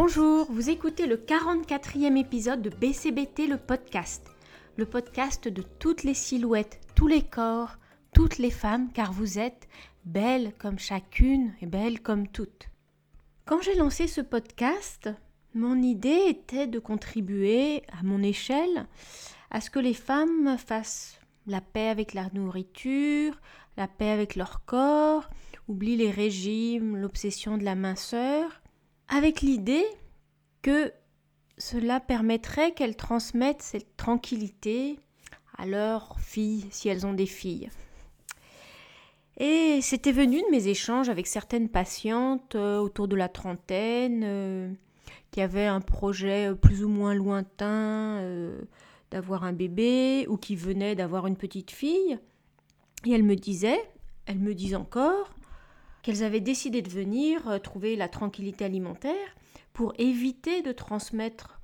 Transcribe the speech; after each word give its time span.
Bonjour, 0.00 0.46
vous 0.52 0.70
écoutez 0.70 1.08
le 1.08 1.16
44e 1.16 2.16
épisode 2.16 2.62
de 2.62 2.70
BCBT 2.70 3.48
le 3.48 3.56
podcast. 3.56 4.30
Le 4.76 4.86
podcast 4.86 5.48
de 5.48 5.60
toutes 5.60 6.04
les 6.04 6.14
silhouettes, 6.14 6.78
tous 6.94 7.08
les 7.08 7.22
corps, 7.22 7.78
toutes 8.14 8.38
les 8.38 8.52
femmes, 8.52 8.92
car 8.92 9.12
vous 9.12 9.40
êtes 9.40 9.66
belles 10.04 10.52
comme 10.56 10.78
chacune 10.78 11.52
et 11.60 11.66
belles 11.66 12.00
comme 12.00 12.28
toutes. 12.28 12.68
Quand 13.44 13.60
j'ai 13.60 13.74
lancé 13.74 14.06
ce 14.06 14.20
podcast, 14.20 15.10
mon 15.52 15.82
idée 15.82 16.26
était 16.28 16.68
de 16.68 16.78
contribuer 16.78 17.82
à 17.88 18.04
mon 18.04 18.22
échelle 18.22 18.86
à 19.50 19.60
ce 19.60 19.68
que 19.68 19.80
les 19.80 19.94
femmes 19.94 20.56
fassent 20.58 21.18
la 21.48 21.60
paix 21.60 21.88
avec 21.88 22.14
la 22.14 22.30
nourriture, 22.34 23.40
la 23.76 23.88
paix 23.88 24.10
avec 24.10 24.36
leur 24.36 24.64
corps, 24.64 25.28
oublient 25.66 25.96
les 25.96 26.12
régimes, 26.12 26.96
l'obsession 26.96 27.58
de 27.58 27.64
la 27.64 27.74
minceur, 27.74 28.62
avec 29.08 29.40
l'idée 29.40 29.84
que 30.62 30.92
cela 31.56 32.00
permettrait 32.00 32.72
qu'elles 32.72 32.96
transmettent 32.96 33.62
cette 33.62 33.96
tranquillité 33.96 34.98
à 35.56 35.66
leurs 35.66 36.18
filles, 36.20 36.66
si 36.70 36.88
elles 36.88 37.06
ont 37.06 37.14
des 37.14 37.26
filles. 37.26 37.68
Et 39.38 39.80
c'était 39.82 40.12
venu 40.12 40.40
de 40.40 40.50
mes 40.50 40.66
échanges 40.66 41.08
avec 41.08 41.26
certaines 41.26 41.68
patientes 41.68 42.56
euh, 42.56 42.78
autour 42.78 43.06
de 43.06 43.14
la 43.14 43.28
trentaine, 43.28 44.22
euh, 44.24 44.72
qui 45.30 45.40
avaient 45.40 45.66
un 45.66 45.80
projet 45.80 46.54
plus 46.54 46.84
ou 46.84 46.88
moins 46.88 47.14
lointain 47.14 48.18
euh, 48.18 48.60
d'avoir 49.10 49.44
un 49.44 49.52
bébé 49.52 50.26
ou 50.28 50.36
qui 50.36 50.56
venaient 50.56 50.96
d'avoir 50.96 51.26
une 51.26 51.36
petite 51.36 51.70
fille. 51.70 52.18
Et 53.06 53.12
elles 53.12 53.22
me 53.22 53.36
disaient, 53.36 53.80
elles 54.26 54.40
me 54.40 54.54
disent 54.54 54.74
encore, 54.74 55.30
qu'elles 56.08 56.24
avaient 56.24 56.40
décidé 56.40 56.80
de 56.80 56.88
venir 56.88 57.60
trouver 57.62 57.94
la 57.94 58.08
tranquillité 58.08 58.64
alimentaire 58.64 59.36
pour 59.74 59.92
éviter 59.98 60.62
de 60.62 60.72
transmettre 60.72 61.60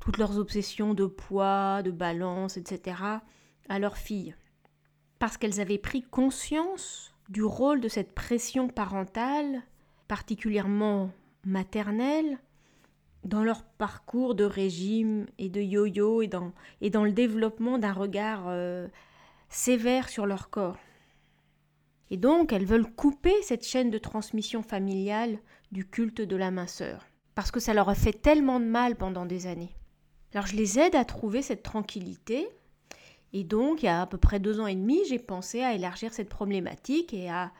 toutes 0.00 0.18
leurs 0.18 0.38
obsessions 0.38 0.94
de 0.94 1.06
poids, 1.06 1.82
de 1.82 1.90
balance, 1.90 2.56
etc. 2.56 2.96
à 3.68 3.78
leurs 3.80 3.96
filles. 3.96 4.36
Parce 5.18 5.36
qu'elles 5.36 5.60
avaient 5.60 5.78
pris 5.78 6.02
conscience 6.02 7.12
du 7.28 7.42
rôle 7.42 7.80
de 7.80 7.88
cette 7.88 8.14
pression 8.14 8.68
parentale, 8.68 9.64
particulièrement 10.06 11.10
maternelle, 11.44 12.38
dans 13.24 13.42
leur 13.42 13.64
parcours 13.64 14.36
de 14.36 14.44
régime 14.44 15.26
et 15.38 15.48
de 15.48 15.60
yo-yo 15.60 16.22
et 16.22 16.28
dans, 16.28 16.52
et 16.82 16.90
dans 16.90 17.02
le 17.02 17.10
développement 17.10 17.78
d'un 17.78 17.94
regard 17.94 18.44
euh, 18.46 18.86
sévère 19.48 20.08
sur 20.08 20.24
leur 20.24 20.50
corps. 20.50 20.76
Et 22.10 22.16
donc, 22.16 22.52
elles 22.52 22.66
veulent 22.66 22.90
couper 22.90 23.34
cette 23.42 23.66
chaîne 23.66 23.90
de 23.90 23.98
transmission 23.98 24.62
familiale 24.62 25.38
du 25.72 25.86
culte 25.86 26.22
de 26.22 26.36
la 26.36 26.50
minceur, 26.50 27.06
parce 27.34 27.50
que 27.50 27.60
ça 27.60 27.74
leur 27.74 27.88
a 27.88 27.94
fait 27.94 28.12
tellement 28.12 28.60
de 28.60 28.64
mal 28.64 28.96
pendant 28.96 29.26
des 29.26 29.46
années. 29.46 29.74
Alors, 30.32 30.46
je 30.46 30.56
les 30.56 30.78
aide 30.78 30.94
à 30.94 31.04
trouver 31.04 31.42
cette 31.42 31.62
tranquillité 31.62 32.48
et 33.32 33.44
donc, 33.44 33.82
il 33.82 33.86
y 33.86 33.88
a 33.88 34.02
à 34.02 34.06
peu 34.06 34.18
près 34.18 34.40
deux 34.40 34.60
ans 34.60 34.66
et 34.66 34.74
demi, 34.74 35.00
j'ai 35.08 35.18
pensé 35.18 35.62
à 35.62 35.74
élargir 35.74 36.12
cette 36.12 36.28
problématique 36.28 37.12
et 37.12 37.28
à 37.28 37.52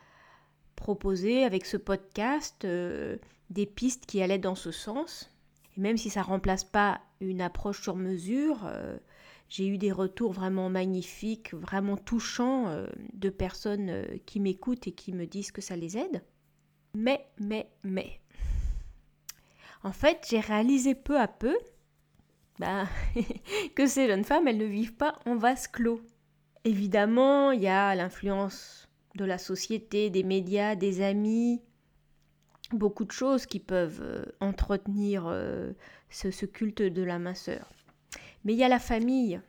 proposer 0.75 1.43
avec 1.43 1.65
ce 1.65 1.77
podcast 1.77 2.65
euh, 2.65 3.17
des 3.49 3.65
pistes 3.65 4.05
qui 4.05 4.21
allaient 4.21 4.39
dans 4.39 4.55
ce 4.55 4.71
sens. 4.71 5.31
Et 5.77 5.81
même 5.81 5.97
si 5.97 6.09
ça 6.09 6.21
ne 6.21 6.25
remplace 6.25 6.63
pas 6.63 7.01
une 7.21 7.41
approche 7.41 7.81
sur 7.81 7.95
mesure, 7.95 8.65
euh, 8.65 8.97
j'ai 9.49 9.67
eu 9.67 9.77
des 9.77 9.91
retours 9.91 10.31
vraiment 10.31 10.69
magnifiques, 10.69 11.53
vraiment 11.53 11.97
touchants 11.97 12.69
euh, 12.69 12.87
de 13.13 13.29
personnes 13.29 14.05
qui 14.25 14.39
m'écoutent 14.39 14.87
et 14.87 14.91
qui 14.91 15.11
me 15.11 15.25
disent 15.25 15.51
que 15.51 15.61
ça 15.61 15.75
les 15.75 15.97
aide. 15.97 16.23
Mais, 16.93 17.27
mais, 17.39 17.69
mais. 17.83 18.19
En 19.83 19.91
fait, 19.91 20.25
j'ai 20.29 20.39
réalisé 20.39 20.95
peu 20.95 21.19
à 21.19 21.27
peu 21.27 21.57
bah, 22.59 22.87
que 23.75 23.87
ces 23.87 24.07
jeunes 24.07 24.25
femmes, 24.25 24.47
elles 24.47 24.57
ne 24.57 24.65
vivent 24.65 24.95
pas 24.95 25.15
en 25.25 25.35
vase 25.35 25.67
clos. 25.67 26.01
Évidemment, 26.65 27.51
il 27.51 27.61
y 27.61 27.67
a 27.67 27.95
l'influence 27.95 28.87
de 29.15 29.25
la 29.25 29.37
société, 29.37 30.09
des 30.09 30.23
médias, 30.23 30.75
des 30.75 31.01
amis, 31.01 31.61
beaucoup 32.71 33.05
de 33.05 33.11
choses 33.11 33.45
qui 33.45 33.59
peuvent 33.59 34.01
euh, 34.01 34.25
entretenir 34.41 35.25
euh, 35.27 35.71
ce, 36.09 36.31
ce 36.31 36.45
culte 36.45 36.81
de 36.81 37.01
la 37.01 37.17
minceur. 37.17 37.71
Mais 38.43 38.53
il 38.53 38.59
y 38.59 38.63
a 38.63 38.69
la 38.69 38.79
famille. 38.79 39.41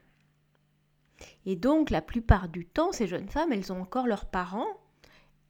Et 1.46 1.56
donc, 1.56 1.90
la 1.90 2.02
plupart 2.02 2.48
du 2.48 2.66
temps, 2.66 2.92
ces 2.92 3.06
jeunes 3.06 3.28
femmes, 3.28 3.52
elles 3.52 3.72
ont 3.72 3.80
encore 3.80 4.06
leurs 4.06 4.26
parents, 4.26 4.80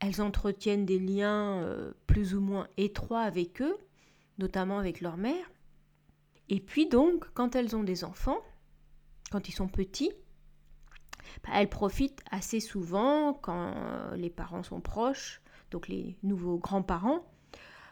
elles 0.00 0.20
entretiennent 0.20 0.86
des 0.86 0.98
liens 0.98 1.62
euh, 1.62 1.92
plus 2.06 2.34
ou 2.34 2.40
moins 2.40 2.66
étroits 2.76 3.20
avec 3.20 3.62
eux, 3.62 3.76
notamment 4.38 4.78
avec 4.78 5.00
leur 5.00 5.16
mère. 5.16 5.50
Et 6.48 6.60
puis 6.60 6.88
donc, 6.88 7.26
quand 7.34 7.54
elles 7.54 7.76
ont 7.76 7.84
des 7.84 8.02
enfants, 8.02 8.40
quand 9.30 9.48
ils 9.48 9.52
sont 9.52 9.68
petits, 9.68 10.12
bah, 11.44 11.50
elles 11.54 11.68
profitent 11.68 12.22
assez 12.30 12.60
souvent 12.60 13.34
quand 13.34 13.74
euh, 13.76 14.16
les 14.16 14.30
parents 14.30 14.62
sont 14.62 14.80
proches, 14.80 15.42
donc 15.70 15.86
les 15.86 16.16
nouveaux 16.22 16.58
grands-parents, 16.58 17.24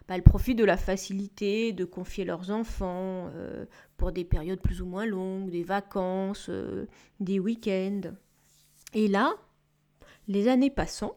bah, 0.09 0.15
elles 0.15 0.23
profitent 0.23 0.59
de 0.59 0.65
la 0.65 0.77
facilité 0.77 1.73
de 1.73 1.85
confier 1.85 2.25
leurs 2.25 2.51
enfants 2.51 3.31
euh, 3.35 3.67
pour 3.97 4.11
des 4.11 4.25
périodes 4.25 4.61
plus 4.61 4.81
ou 4.81 4.87
moins 4.87 5.07
longues, 5.07 5.51
des 5.51 5.63
vacances, 5.63 6.49
euh, 6.49 6.87
des 7.21 7.39
week-ends. 7.39 8.13
Et 8.95 9.07
là, 9.07 9.35
les 10.27 10.49
années 10.49 10.71
passant, 10.71 11.17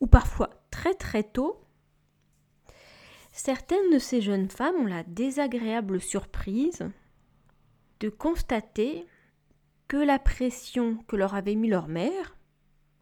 ou 0.00 0.06
parfois 0.06 0.50
très 0.70 0.94
très 0.94 1.22
tôt, 1.22 1.60
Certaines 3.32 3.90
de 3.92 3.98
ces 3.98 4.20
jeunes 4.20 4.50
femmes 4.50 4.74
ont 4.76 4.86
la 4.86 5.04
désagréable 5.04 6.00
surprise 6.00 6.90
de 8.00 8.08
constater 8.08 9.06
que 9.88 9.96
la 9.96 10.18
pression 10.18 10.96
que 11.08 11.16
leur 11.16 11.34
avait 11.34 11.54
mis 11.54 11.68
leur 11.68 11.88
mère, 11.88 12.36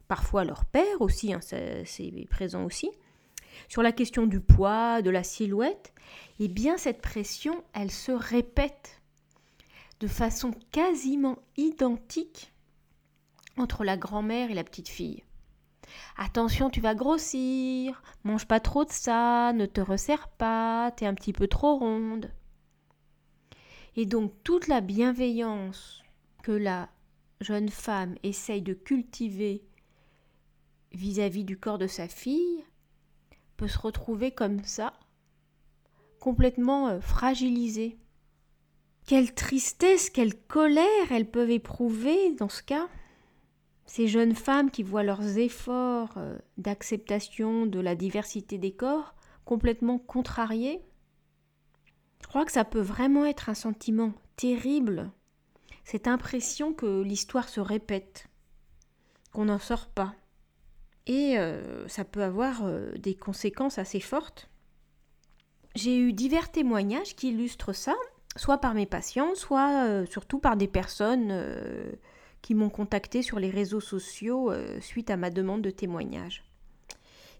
parfois 0.07 0.45
leur 0.45 0.65
père 0.65 1.01
aussi, 1.01 1.33
hein, 1.33 1.41
c'est 1.41 2.27
présent 2.31 2.65
aussi, 2.65 2.91
sur 3.69 3.83
la 3.83 3.93
question 3.93 4.27
du 4.27 4.41
poids, 4.41 5.03
de 5.03 5.11
la 5.11 5.23
silhouette, 5.23 5.93
eh 6.41 6.49
bien 6.49 6.77
cette 6.77 7.03
pression, 7.03 7.63
elle 7.75 7.91
se 7.91 8.13
répète 8.13 9.01
de 10.01 10.07
façon 10.07 10.53
quasiment 10.71 11.39
identique 11.57 12.53
entre 13.57 13.85
la 13.85 13.97
grand-mère 13.97 14.51
et 14.51 14.55
la 14.55 14.65
petite 14.65 14.89
fille. 14.89 15.25
Attention, 16.17 16.71
tu 16.71 16.81
vas 16.81 16.95
grossir, 16.95 18.03
mange 18.25 18.47
pas 18.47 18.61
trop 18.61 18.85
de 18.85 18.93
ça, 18.93 19.53
ne 19.53 19.67
te 19.67 19.81
resserre 19.81 20.29
pas, 20.29 20.93
t'es 20.97 21.07
un 21.07 21.15
petit 21.15 21.33
peu 21.33 21.49
trop 21.49 21.77
ronde. 21.77 22.31
Et 23.97 24.07
donc 24.07 24.33
toute 24.45 24.69
la 24.69 24.81
bienveillance 24.81 26.03
que 26.43 26.53
la 26.53 26.89
jeune 27.41 27.69
femme 27.69 28.17
essaye 28.23 28.63
de 28.63 28.75
cultiver 28.75 29.65
vis-à-vis 30.93 31.45
du 31.45 31.59
corps 31.59 31.79
de 31.79 31.87
sa 31.87 32.07
fille 32.07 32.65
peut 33.59 33.69
se 33.69 33.79
retrouver 33.79 34.31
comme 34.31 34.65
ça, 34.65 34.95
complètement 36.21 36.89
euh, 36.89 37.01
fragilisée. 37.01 37.99
Quelle 39.07 39.35
tristesse, 39.35 40.09
quelle 40.09 40.35
colère 40.35 41.11
elles 41.11 41.31
peuvent 41.31 41.51
éprouver 41.51 42.33
dans 42.35 42.49
ce 42.49 42.63
cas 42.63 42.89
ces 43.85 44.07
jeunes 44.07 44.35
femmes 44.35 44.71
qui 44.71 44.83
voient 44.83 45.03
leurs 45.03 45.39
efforts 45.39 46.13
euh, 46.19 46.39
d'acceptation 46.59 47.67
de 47.67 47.81
la 47.81 47.95
diversité 47.95 48.59
des 48.59 48.73
corps 48.73 49.15
complètement 49.47 49.99
contrariés, 49.99 50.83
je 52.21 52.29
crois 52.29 52.45
que 52.45 52.53
ça 52.53 52.67
peut 52.67 52.83
vraiment 52.83 53.25
être 53.25 53.49
un 53.49 53.55
sentiment 53.55 54.13
terrible, 54.37 55.11
cette 55.85 56.07
impression 56.07 56.75
que 56.75 57.01
l'histoire 57.01 57.49
se 57.49 57.61
répète, 57.61 58.29
qu'on 59.33 59.47
n'en 59.47 59.59
sort 59.59 59.89
pas. 59.89 60.15
Et 61.09 61.39
euh, 61.39 61.89
ça 61.89 62.05
peut 62.05 62.23
avoir 62.23 62.65
euh, 62.65 62.93
des 62.93 63.15
conséquences 63.15 63.79
assez 63.79 64.01
fortes. 64.01 64.49
J'ai 65.75 65.99
eu 65.99 66.13
divers 66.13 66.53
témoignages 66.53 67.17
qui 67.17 67.31
illustrent 67.31 67.73
ça, 67.73 67.95
soit 68.37 68.59
par 68.59 68.75
mes 68.75 68.87
patients, 68.87 69.35
soit 69.35 70.07
surtout 70.07 70.39
par 70.39 70.57
des 70.57 70.69
personnes 70.69 71.33
qui 72.43 72.55
m'ont 72.55 72.71
contacté 72.71 73.23
sur 73.23 73.39
les 73.39 73.51
réseaux 73.51 73.81
sociaux 73.81 74.51
euh, 74.51 74.81
suite 74.81 75.11
à 75.11 75.17
ma 75.17 75.31
demande 75.31 75.63
de 75.63 75.71
témoignage. 75.71 76.45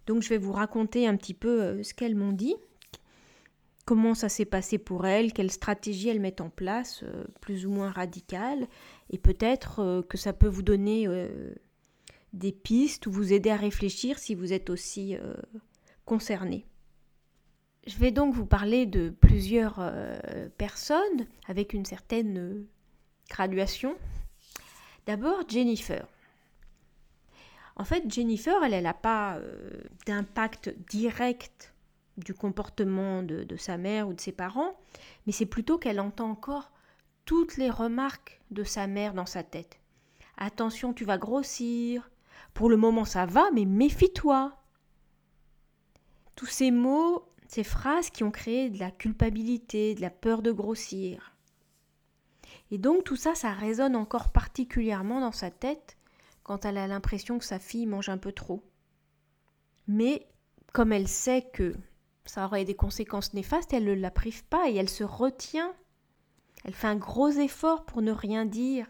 Donc 0.07 0.23
je 0.23 0.29
vais 0.29 0.39
vous 0.39 0.53
raconter 0.53 1.07
un 1.07 1.17
petit 1.17 1.35
peu 1.35 1.63
euh, 1.63 1.83
ce 1.83 1.95
qu'elles 1.95 2.15
m'ont 2.15 2.33
dit, 2.33 2.57
comment 3.85 4.15
ça 4.15 4.29
s'est 4.29 4.45
passé 4.45 4.79
pour 4.79 5.07
elles, 5.07 5.33
quelles 5.33 5.51
stratégies 5.51 6.09
elles 6.09 6.21
mettent 6.21 6.41
en 6.41 6.51
place, 6.51 7.03
euh, 7.05 7.25
plus 7.41 7.67
ou 7.67 7.71
moins 7.71 7.91
radicales, 7.91 8.67
et 9.11 9.19
peut-être 9.19 10.05
que 10.09 10.19
ça 10.19 10.33
peut 10.33 10.49
vous 10.49 10.63
donner 10.63 11.09
des 12.33 12.53
pistes 12.53 13.07
ou 13.07 13.13
vous 13.13 13.33
aider 13.33 13.51
à 13.51 13.57
réfléchir 13.57 14.19
si 14.19 14.35
vous 14.35 14.53
êtes 14.53 14.71
aussi 14.71 15.17
concerné. 16.05 16.67
Je 17.87 17.97
vais 17.97 18.11
donc 18.11 18.35
vous 18.35 18.47
parler 18.47 18.87
de 18.87 19.11
plusieurs 19.11 19.81
personnes 20.59 21.27
avec 21.47 21.73
une 21.73 21.87
certaine 21.87 22.67
graduation 23.31 23.97
D'abord, 25.09 25.49
Jennifer. 25.49 26.07
En 27.77 27.85
fait, 27.85 28.13
Jennifer, 28.13 28.63
elle 28.63 28.83
n'a 28.83 28.93
pas 28.93 29.37
euh, 29.37 29.81
d'impact 30.05 30.75
direct 30.91 31.73
du 32.19 32.35
comportement 32.35 33.23
de 33.23 33.57
sa 33.57 33.79
mère 33.79 34.07
ou 34.07 34.13
de 34.13 34.21
ses 34.21 34.33
parents, 34.33 34.79
mais 35.25 35.33
c'est 35.33 35.47
plutôt 35.47 35.79
qu'elle 35.79 35.99
entend 35.99 36.29
encore 36.29 36.71
toutes 37.25 37.57
les 37.57 37.71
remarques 37.71 38.43
de 38.51 38.65
sa 38.65 38.87
mère 38.87 39.15
dans 39.15 39.25
sa 39.25 39.43
tête. 39.43 39.81
Attention, 40.37 40.93
tu 40.93 41.07
vas 41.07 41.17
grossir. 41.17 42.11
Pour 42.55 42.69
le 42.69 42.77
moment, 42.77 43.05
ça 43.05 43.27
va, 43.27 43.51
mais 43.53 43.65
méfie-toi. 43.65 44.57
Tous 46.35 46.47
ces 46.47 46.71
mots, 46.71 47.29
ces 47.49 47.65
phrases 47.65 48.11
qui 48.11 48.25
ont 48.25 48.31
créé 48.31 48.71
de 48.71 48.79
la 48.79 48.91
culpabilité, 48.91 49.95
de 49.95 50.01
la 50.01 50.11
peur 50.11 50.43
de 50.43 50.53
grossir. 50.53 51.35
Et 52.71 52.79
donc 52.79 53.05
tout 53.05 53.17
ça, 53.17 53.35
ça 53.35 53.53
résonne 53.53 53.97
encore 53.97 54.31
particulièrement 54.31 55.21
dans 55.21 55.33
sa 55.33 55.51
tête 55.51 55.97
quand 56.43 56.65
elle 56.65 56.79
a 56.79 56.87
l'impression 56.87 57.39
que 57.39 57.45
sa 57.45 57.59
fille 57.59 57.87
mange 57.87 58.09
un 58.09 58.19
peu 58.19 58.33
trop. 58.33 58.63
Mais 59.87 60.27
comme 60.73 60.93
elle 60.93 61.09
sait 61.09 61.43
que 61.53 61.75
ça 62.25 62.45
aurait 62.45 62.65
des 62.67 62.77
conséquences 62.77 63.33
néfastes, 63.33 63.73
elle 63.73 63.85
ne 63.85 63.95
la 63.95 64.11
prive 64.11 64.45
pas 64.45 64.69
et 64.69 64.77
elle 64.77 64.91
se 64.91 65.05
retient. 65.05 65.75
Elle 66.65 66.75
fait 66.75 66.87
un 66.87 66.97
gros 66.97 67.31
effort 67.31 67.85
pour 67.85 68.03
ne 68.03 68.13
rien 68.13 68.45
dire. 68.45 68.87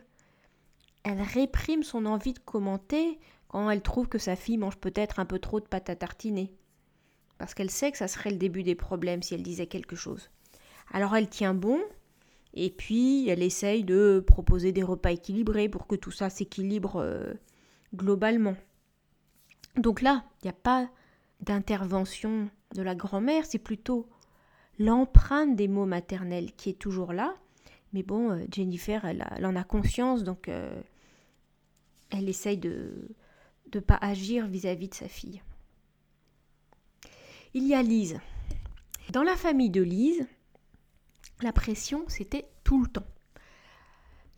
Elle 1.05 1.23
réprime 1.23 1.85
son 1.85 2.07
envie 2.07 2.33
de 2.33 2.41
commenter 2.41 3.21
quand 3.49 3.71
elle 3.71 3.83
trouve 3.83 4.09
que 4.09 4.19
sa 4.19 4.37
fille 4.37 4.59
mange 4.59 4.77
peut-être 4.77 5.21
un 5.21 5.25
peu 5.25 5.39
trop 5.39 5.61
de 5.61 5.67
pâte 5.67 5.91
à 5.91 5.97
tartiner. 5.97 6.53
Parce 7.39 7.55
qu'elle 7.55 7.71
sait 7.71 7.91
que 7.93 7.99
ça 7.99 8.09
serait 8.09 8.31
le 8.31 8.37
début 8.37 8.63
des 8.63 8.75
problèmes 8.75 9.23
si 9.23 9.35
elle 9.35 9.43
disait 9.43 9.67
quelque 9.67 9.97
chose. 9.97 10.31
Alors 10.93 11.15
elle 11.17 11.29
tient 11.29 11.55
bon, 11.55 11.81
et 12.55 12.71
puis 12.71 13.29
elle 13.29 13.43
essaye 13.43 13.85
de 13.85 14.23
proposer 14.27 14.73
des 14.73 14.83
repas 14.83 15.13
équilibrés 15.13 15.69
pour 15.69 15.87
que 15.87 15.97
tout 15.97 16.11
ça 16.11 16.31
s'équilibre 16.31 16.97
euh, 16.97 17.35
globalement. 17.95 18.57
Donc 19.77 20.03
là, 20.03 20.25
il 20.43 20.47
n'y 20.47 20.51
a 20.51 20.55
pas 20.55 20.89
d'intervention 21.41 22.49
de 22.75 22.83
la 22.83 22.95
grand-mère, 22.95 23.45
c'est 23.47 23.59
plutôt 23.59 24.09
l'empreinte 24.79 25.57
des 25.57 25.69
mots 25.69 25.87
maternels 25.87 26.53
qui 26.53 26.71
est 26.71 26.79
toujours 26.79 27.13
là. 27.13 27.35
Mais 27.93 28.03
bon, 28.03 28.31
euh, 28.31 28.45
Jennifer, 28.53 29.05
elle, 29.05 29.25
en 29.45 29.57
a 29.57 29.65
conscience, 29.65 30.25
donc 30.25 30.49
euh, 30.49 30.81
elle 32.11 32.29
essaye 32.29 32.59
de 32.59 33.09
ne 33.75 33.81
pas 33.81 33.99
agir 34.01 34.47
vis-à-vis 34.47 34.87
-vis 34.87 34.91
de 34.91 34.95
sa 34.95 35.09
fille. 35.09 35.43
Il 37.55 37.67
y 37.67 37.75
a 37.75 37.83
Lise. 37.83 38.21
Dans 39.13 39.23
la 39.23 39.37
famille 39.37 39.71
de 39.71 39.83
Lise, 39.83 40.27
la 41.41 41.53
pression, 41.53 42.05
c'était 42.09 42.49
tout 42.63 42.83
le 42.83 42.89
temps. 42.89 43.07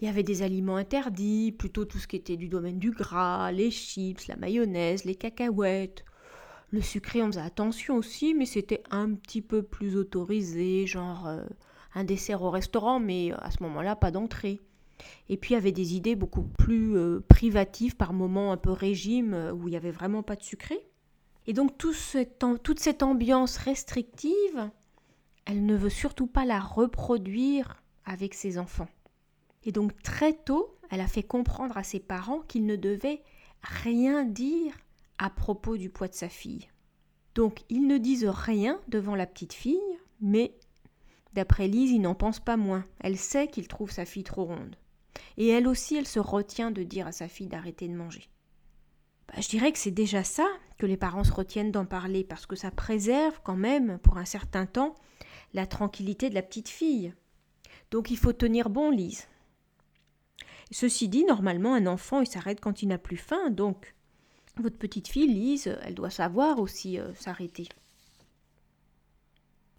Il 0.01 0.07
y 0.07 0.09
avait 0.09 0.23
des 0.23 0.43
aliments 0.43 0.77
interdits, 0.77 1.53
plutôt 1.53 1.85
tout 1.85 1.99
ce 1.99 2.07
qui 2.07 2.17
était 2.17 2.37
du 2.37 2.49
domaine 2.49 2.79
du 2.79 2.91
gras, 2.91 3.53
les 3.53 3.71
chips, 3.71 4.29
la 4.29 4.37
mayonnaise, 4.37 5.05
les 5.05 5.15
cacahuètes. 5.15 6.05
Le 6.71 6.81
sucré, 6.81 7.23
on 7.23 7.27
faisait 7.27 7.41
attention 7.41 7.97
aussi, 7.97 8.33
mais 8.33 8.47
c'était 8.47 8.83
un 8.91 9.13
petit 9.15 9.43
peu 9.43 9.63
plus 9.63 9.97
autorisé, 9.97 10.87
genre 10.87 11.27
euh, 11.27 11.45
un 11.95 12.05
dessert 12.05 12.43
au 12.43 12.51
restaurant, 12.51 13.01
mais 13.01 13.33
euh, 13.33 13.37
à 13.41 13.51
ce 13.51 13.63
moment-là, 13.65 13.97
pas 13.97 14.11
d'entrée. 14.11 14.61
Et 15.29 15.37
puis 15.37 15.55
avait 15.55 15.73
des 15.73 15.95
idées 15.95 16.17
beaucoup 16.17 16.43
plus 16.43 16.97
euh, 16.97 17.21
privatives, 17.29 17.97
par 17.97 18.13
moments 18.13 18.53
un 18.53 18.57
peu 18.57 18.71
régime, 18.71 19.53
où 19.55 19.69
il 19.69 19.73
n'y 19.73 19.77
avait 19.77 19.91
vraiment 19.91 20.23
pas 20.23 20.37
de 20.37 20.43
sucré. 20.43 20.79
Et 21.47 21.53
donc 21.53 21.79
tout 21.79 21.95
toute 22.63 22.81
cette 22.81 23.03
ambiance 23.03 23.57
restrictive, 23.57 24.71
elle 25.47 25.65
ne 25.65 25.75
veut 25.75 25.91
surtout 25.91 26.27
pas 26.27 26.45
la 26.45 26.61
reproduire 26.61 27.83
avec 28.05 28.35
ses 28.35 28.59
enfants. 28.59 28.89
Et 29.65 29.73
donc 29.73 30.01
très 30.03 30.33
tôt, 30.33 30.77
elle 30.91 31.01
a 31.01 31.07
fait 31.07 31.23
comprendre 31.23 31.77
à 31.77 31.83
ses 31.83 32.01
parents 32.01 32.41
qu'ils 32.41 32.67
ne 32.67 32.77
devaient 32.77 33.23
rien 33.63 34.25
dire 34.25 34.75
à 35.19 35.31
propos 35.31 35.77
du 35.77 35.91
poids 35.91 36.09
de 36.09 36.15
sa 36.15 36.29
fille. 36.29 36.69
Donc 37.35 37.63
ils 37.69 37.87
ne 37.87 37.99
disent 37.99 38.27
rien 38.27 38.81
devant 38.89 39.15
la 39.15 39.27
petite 39.27 39.53
fille, 39.53 39.79
mais 40.21 40.55
d'après 41.35 41.69
Lise, 41.69 41.93
ils 41.93 42.01
n'en 42.01 42.15
pensent 42.15 42.41
pas 42.41 42.57
moins. 42.57 42.85
Elle 43.01 43.19
sait 43.19 43.49
qu'il 43.49 43.69
trouve 43.69 43.91
sa 43.91 44.05
fille 44.05 44.25
trop 44.25 44.45
ronde. 44.45 44.77
Et 45.37 45.49
elle 45.49 45.69
aussi, 45.69 45.97
elle 45.97 46.07
se 46.07 46.21
retient 46.21 46.71
de 46.71 46.83
dire 46.83 47.07
à 47.07 47.13
sa 47.13 47.29
fille 47.29 47.49
d'arrêter 47.49 47.89
de 47.89 47.95
manger. 47.95 48.29
Bah, 49.29 49.41
je 49.41 49.49
dirais 49.49 49.73
que 49.73 49.79
c'est 49.79 49.91
déjà 49.91 50.25
ça 50.25 50.47
que 50.79 50.87
les 50.87 50.97
parents 50.97 51.25
se 51.25 51.33
retiennent 51.33 51.73
d'en 51.73 51.85
parler, 51.85 52.25
parce 52.25 52.47
que 52.47 52.57
ça 52.57 52.71
préserve 52.71 53.41
quand 53.45 53.57
même, 53.57 53.99
pour 53.99 54.19
un 54.19 54.25
certain 54.25 54.67
temps, 54.67 54.95
la 55.53 55.67
tranquillité 55.67 56.31
de 56.31 56.35
la 56.35 56.43
petite 56.43 56.69
fille. 56.69 57.13
Donc 57.91 58.11
il 58.11 58.17
faut 58.17 58.33
tenir 58.33 58.71
bon, 58.71 58.91
Lise. 58.91 59.27
Ceci 60.71 61.09
dit, 61.09 61.25
normalement, 61.25 61.75
un 61.75 61.87
enfant, 61.87 62.21
il 62.21 62.27
s'arrête 62.29 62.61
quand 62.61 62.83
il 62.83 62.89
n'a 62.89 62.99
plus 62.99 63.17
faim, 63.17 63.51
donc 63.51 63.95
votre 64.57 64.79
petite 64.79 65.09
fille, 65.09 65.27
Lise, 65.27 65.77
elle 65.83 65.95
doit 65.95 66.11
savoir 66.11 66.59
aussi 66.59 66.99
euh, 66.99 67.13
s'arrêter. 67.15 67.69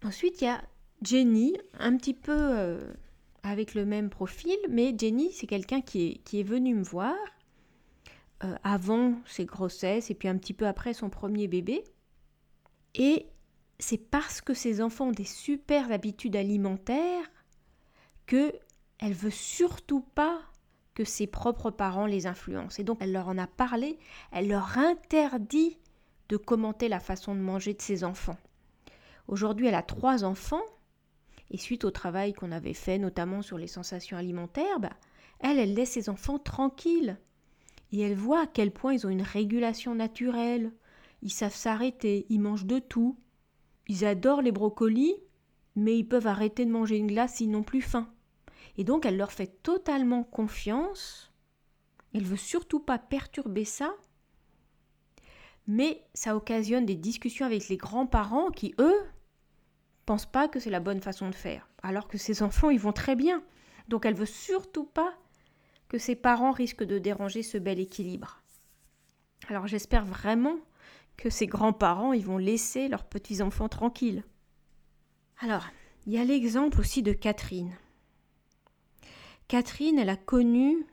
Ensuite, 0.03 0.41
il 0.41 0.45
y 0.45 0.47
a 0.47 0.61
Jenny, 1.01 1.55
un 1.79 1.95
petit 1.97 2.13
peu 2.13 2.31
euh, 2.35 2.93
avec 3.43 3.73
le 3.73 3.85
même 3.85 4.09
profil, 4.09 4.57
mais 4.69 4.95
Jenny, 4.97 5.31
c'est 5.31 5.47
quelqu'un 5.47 5.81
qui 5.81 6.21
est, 6.31 6.43
venu 6.43 6.75
me 6.75 6.83
voir 6.83 7.15
euh, 8.43 8.55
avant 8.63 9.15
ses 9.25 9.45
grossesses 9.45 10.11
et 10.11 10.15
puis 10.15 10.27
un 10.27 10.37
petit 10.37 10.53
peu 10.53 10.67
après 10.67 10.93
son 10.93 11.09
premier 11.09 11.47
bébé. 11.47 11.83
Et 12.95 13.27
c'est 13.79 13.97
parce 13.97 14.41
que 14.41 14.53
ses 14.53 14.81
enfants 14.81 15.07
ont 15.07 15.11
des 15.11 15.25
super 15.25 15.91
habitudes 15.91 16.35
alimentaires 16.35 17.31
que 18.27 18.53
elle 18.99 19.13
veut 19.13 19.31
surtout 19.31 20.01
pas 20.01 20.39
que 20.93 21.03
ses 21.03 21.25
propres 21.25 21.71
parents 21.71 22.05
les 22.05 22.27
influencent. 22.27 22.79
Et 22.79 22.83
donc 22.83 22.99
elle 23.01 23.11
leur 23.11 23.27
en 23.27 23.37
a 23.37 23.47
parlé, 23.47 23.97
elle 24.31 24.47
leur 24.47 24.77
interdit 24.77 25.77
de 26.29 26.37
commenter 26.37 26.87
la 26.87 26.99
façon 26.99 27.33
de 27.35 27.39
manger 27.39 27.73
de 27.73 27.81
ses 27.81 28.03
enfants. 28.03 28.37
Aujourd'hui, 29.27 29.67
elle 29.67 29.75
a 29.75 29.83
trois 29.83 30.23
enfants, 30.23 30.63
et 31.51 31.57
suite 31.57 31.83
au 31.83 31.91
travail 31.91 32.33
qu'on 32.33 32.51
avait 32.51 32.73
fait, 32.73 32.97
notamment 32.97 33.41
sur 33.41 33.57
les 33.57 33.67
sensations 33.67 34.17
alimentaires, 34.17 34.79
bah, 34.79 34.93
elle, 35.39 35.59
elle 35.59 35.73
laisse 35.73 35.91
ses 35.91 36.09
enfants 36.09 36.39
tranquilles 36.39 37.17
et 37.91 37.99
elle 37.99 38.15
voit 38.15 38.43
à 38.43 38.47
quel 38.47 38.71
point 38.71 38.93
ils 38.93 39.05
ont 39.05 39.09
une 39.09 39.21
régulation 39.21 39.93
naturelle. 39.93 40.71
Ils 41.21 41.31
savent 41.31 41.53
s'arrêter, 41.53 42.25
ils 42.29 42.39
mangent 42.39 42.65
de 42.65 42.79
tout. 42.79 43.17
Ils 43.87 44.05
adorent 44.05 44.41
les 44.41 44.53
brocolis, 44.53 45.15
mais 45.75 45.97
ils 45.97 46.07
peuvent 46.07 46.27
arrêter 46.27 46.65
de 46.65 46.71
manger 46.71 46.97
une 46.97 47.07
glace 47.07 47.35
s'ils 47.35 47.51
n'ont 47.51 47.63
plus 47.63 47.81
faim. 47.81 48.09
Et 48.77 48.85
donc 48.85 49.05
elle 49.05 49.17
leur 49.17 49.33
fait 49.33 49.61
totalement 49.61 50.23
confiance. 50.23 51.33
Elle 52.13 52.23
veut 52.23 52.37
surtout 52.37 52.79
pas 52.79 52.97
perturber 52.97 53.65
ça. 53.65 53.93
Mais 55.67 56.01
ça 56.13 56.35
occasionne 56.35 56.85
des 56.85 56.95
discussions 56.95 57.45
avec 57.45 57.67
les 57.67 57.77
grands-parents 57.77 58.51
qui, 58.51 58.73
eux, 58.79 59.01
pensent 60.05 60.29
pas 60.29 60.47
que 60.47 60.59
c'est 60.59 60.69
la 60.69 60.79
bonne 60.79 61.01
façon 61.01 61.29
de 61.29 61.35
faire. 61.35 61.67
Alors 61.83 62.07
que 62.07 62.17
ces 62.17 62.43
enfants, 62.43 62.69
ils 62.69 62.79
vont 62.79 62.93
très 62.93 63.15
bien. 63.15 63.43
Donc 63.87 64.05
elle 64.05 64.15
veut 64.15 64.25
surtout 64.25 64.85
pas 64.85 65.13
que 65.89 65.97
ses 65.97 66.15
parents 66.15 66.51
risquent 66.51 66.83
de 66.83 66.99
déranger 66.99 67.43
ce 67.43 67.57
bel 67.57 67.79
équilibre. 67.79 68.41
Alors 69.49 69.67
j'espère 69.67 70.05
vraiment 70.05 70.57
que 71.17 71.29
ses 71.29 71.47
grands-parents 71.47 72.13
ils 72.13 72.25
vont 72.25 72.37
laisser 72.37 72.87
leurs 72.87 73.03
petits-enfants 73.03 73.69
tranquilles. 73.69 74.23
Alors, 75.39 75.65
il 76.05 76.13
y 76.13 76.17
a 76.17 76.23
l'exemple 76.23 76.79
aussi 76.79 77.03
de 77.03 77.13
Catherine. 77.13 77.75
Catherine, 79.47 79.99
elle 79.99 80.09
a 80.09 80.15
connu 80.15 80.85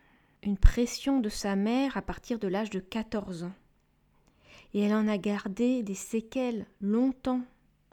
une 0.42 0.58
pression 0.58 1.20
de 1.20 1.28
sa 1.28 1.54
mère 1.54 1.96
à 1.96 2.02
partir 2.02 2.38
de 2.38 2.48
l'âge 2.48 2.70
de 2.70 2.80
14 2.80 3.44
ans. 3.44 3.54
Et 4.74 4.80
elle 4.80 4.94
en 4.94 5.08
a 5.08 5.16
gardé 5.16 5.82
des 5.82 5.94
séquelles 5.94 6.66
longtemps 6.80 7.42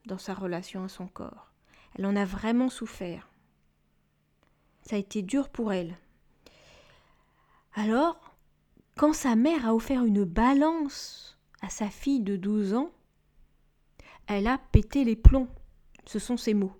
dans 0.05 0.17
sa 0.17 0.33
relation 0.33 0.83
à 0.83 0.89
son 0.89 1.07
corps. 1.07 1.51
Elle 1.97 2.05
en 2.05 2.15
a 2.15 2.25
vraiment 2.25 2.69
souffert. 2.69 3.29
Ça 4.81 4.95
a 4.95 4.99
été 4.99 5.21
dur 5.21 5.49
pour 5.49 5.73
elle. 5.73 5.97
Alors, 7.73 8.35
quand 8.95 9.13
sa 9.13 9.35
mère 9.35 9.65
a 9.65 9.73
offert 9.73 10.05
une 10.05 10.23
balance 10.23 11.37
à 11.61 11.69
sa 11.69 11.89
fille 11.89 12.21
de 12.21 12.35
12 12.35 12.73
ans, 12.73 12.91
elle 14.27 14.47
a 14.47 14.57
pété 14.71 15.03
les 15.03 15.15
plombs. 15.15 15.49
Ce 16.05 16.19
sont 16.19 16.37
ses 16.37 16.53
mots. 16.53 16.75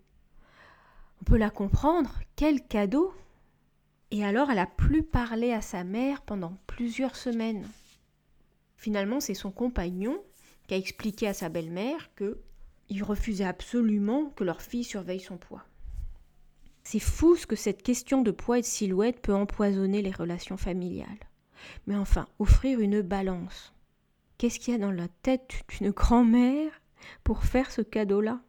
On 1.21 1.25
peut 1.25 1.37
la 1.37 1.49
comprendre, 1.49 2.11
quel 2.35 2.65
cadeau. 2.65 3.13
Et 4.11 4.23
alors 4.23 4.51
elle 4.51 4.59
a 4.59 4.67
plus 4.67 5.03
parlé 5.03 5.51
à 5.51 5.61
sa 5.61 5.83
mère 5.83 6.21
pendant 6.21 6.57
plusieurs 6.67 7.15
semaines. 7.15 7.67
Finalement, 8.77 9.19
c'est 9.19 9.33
son 9.33 9.51
compagnon 9.51 10.21
qui 10.67 10.73
a 10.73 10.77
expliqué 10.77 11.27
à 11.27 11.33
sa 11.33 11.49
belle-mère 11.49 12.13
que 12.15 12.39
il 12.89 13.03
refusait 13.03 13.45
absolument 13.45 14.29
que 14.35 14.43
leur 14.43 14.61
fille 14.61 14.83
surveille 14.83 15.19
son 15.19 15.37
poids. 15.37 15.65
C'est 16.83 16.99
fou 16.99 17.35
ce 17.35 17.47
que 17.47 17.55
cette 17.55 17.81
question 17.81 18.21
de 18.21 18.31
poids 18.31 18.59
et 18.59 18.61
de 18.61 18.65
silhouette 18.65 19.21
peut 19.21 19.33
empoisonner 19.33 20.01
les 20.01 20.11
relations 20.11 20.57
familiales. 20.57 21.29
Mais 21.87 21.95
enfin, 21.95 22.27
offrir 22.37 22.79
une 22.79 23.01
balance. 23.01 23.73
Qu'est-ce 24.37 24.59
qu'il 24.59 24.73
y 24.73 24.77
a 24.77 24.79
dans 24.79 24.91
la 24.91 25.07
tête 25.07 25.63
d'une 25.69 25.89
grand-mère 25.89 26.71
pour 27.23 27.43
faire 27.43 27.71
ce 27.71 27.81
cadeau-là? 27.81 28.41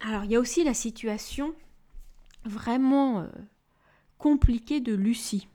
Alors, 0.00 0.24
il 0.24 0.30
y 0.30 0.36
a 0.36 0.40
aussi 0.40 0.62
la 0.62 0.74
situation 0.74 1.54
vraiment 2.44 3.20
euh, 3.20 3.28
compliquée 4.18 4.80
de 4.80 4.94
Lucie. 4.94 5.48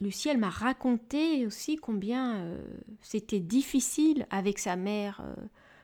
Lucie, 0.00 0.30
elle 0.30 0.38
m'a 0.38 0.50
raconté 0.50 1.46
aussi 1.46 1.76
combien 1.76 2.38
euh, 2.38 2.62
c'était 3.02 3.40
difficile 3.40 4.26
avec 4.30 4.58
sa 4.58 4.76
mère 4.76 5.20
euh, 5.22 5.34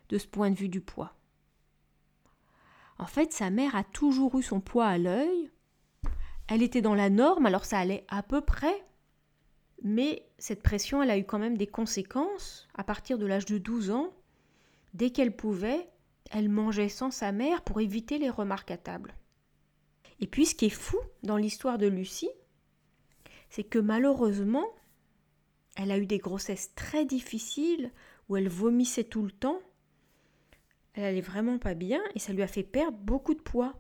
de 0.09 0.17
ce 0.17 0.27
point 0.27 0.51
de 0.51 0.57
vue 0.57 0.71
du 0.71 0.81
poids. 0.81 1.15
En 2.99 3.07
fait, 3.07 3.33
sa 3.33 3.51
mère 3.51 3.77
a 3.77 3.85
toujours 3.85 4.39
eu 4.39 4.43
son 4.43 4.61
poids 4.61 4.87
à 4.87 4.97
l'œil. 4.97 5.51
Elle 6.49 6.63
était 6.63 6.81
dans 6.81 6.95
la 6.95 7.11
norme, 7.11 7.45
alors 7.45 7.67
ça 7.67 7.79
allait 7.79 8.07
à 8.09 8.23
peu 8.23 8.41
près. 8.41 8.87
Mais 9.83 10.27
cette 10.39 10.63
pression, 10.63 11.03
elle 11.03 11.11
a 11.11 11.19
eu 11.19 11.25
quand 11.25 11.39
même 11.39 11.59
des 11.59 11.67
conséquences. 11.67 12.69
À 12.75 12.85
partir 12.85 13.19
de 13.19 13.27
l'âge 13.27 13.45
de 13.45 13.59
12 13.59 13.91
ans, 13.91 14.15
dès 14.95 15.11
qu'elle 15.11 15.37
pouvait, 15.37 15.91
elle 16.31 16.49
mangeait 16.49 16.89
sans 16.89 17.11
sa 17.11 17.33
mère 17.33 17.63
pour 17.63 17.81
éviter 17.81 18.19
les 18.19 18.31
remarques 18.31 18.71
à 18.71 18.79
table. 18.79 19.15
Et 20.21 20.27
puis 20.27 20.47
ce 20.47 20.55
qui 20.55 20.67
est 20.67 20.71
fou 20.71 20.97
dans 21.23 21.37
l'histoire 21.37 21.77
de 21.77 21.87
Lucie, 21.87 22.31
c'est 23.57 23.65
que 23.65 23.79
malheureusement, 23.79 24.67
elle 25.77 25.91
a 25.91 25.97
eu 25.97 26.05
des 26.05 26.19
grossesses 26.19 26.75
très 26.75 27.07
difficiles 27.07 27.91
où 28.29 28.37
elle 28.37 28.51
vomissait 28.51 29.05
tout 29.05 29.23
le 29.23 29.31
temps. 29.31 29.61
Elle 30.93 31.05
allait 31.05 31.23
vraiment 31.23 31.59
pas 31.59 31.73
bien 31.73 32.03
et 32.15 32.19
ça 32.19 32.35
lui 32.35 32.43
a 32.43 32.49
fait 32.49 32.63
perdre 32.63 32.99
beaucoup 32.99 33.33
de 33.33 33.41
poids. 33.41 33.73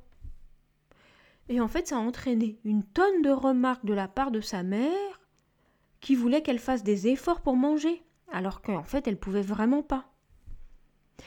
Et 1.50 1.60
en 1.60 1.68
fait, 1.68 1.88
ça 1.88 1.96
a 1.96 2.00
entraîné 2.00 2.58
une 2.64 2.84
tonne 2.84 3.20
de 3.20 3.28
remarques 3.28 3.84
de 3.84 3.92
la 3.92 4.08
part 4.08 4.30
de 4.30 4.40
sa 4.40 4.62
mère 4.62 5.20
qui 6.00 6.14
voulait 6.14 6.40
qu'elle 6.40 6.58
fasse 6.58 6.82
des 6.82 7.08
efforts 7.08 7.42
pour 7.42 7.56
manger, 7.56 8.02
alors 8.32 8.62
qu'en 8.62 8.82
fait, 8.82 9.06
elle 9.06 9.20
pouvait 9.20 9.42
vraiment 9.42 9.82
pas. 9.82 10.10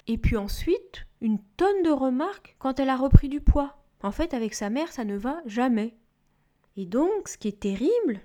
Et 0.07 0.17
puis 0.17 0.37
ensuite, 0.37 1.05
une 1.21 1.37
tonne 1.55 1.83
de 1.83 1.91
remarques 1.91 2.55
quand 2.57 2.79
elle 2.79 2.89
a 2.89 2.97
repris 2.97 3.29
du 3.29 3.41
poids. 3.41 3.77
En 4.01 4.11
fait, 4.11 4.33
avec 4.33 4.55
sa 4.55 4.71
mère, 4.71 4.91
ça 4.91 5.05
ne 5.05 5.17
va 5.17 5.39
jamais. 5.45 5.95
Et 6.77 6.87
donc, 6.87 7.27
ce 7.27 7.37
qui 7.37 7.49
est 7.49 7.59
terrible, 7.59 8.21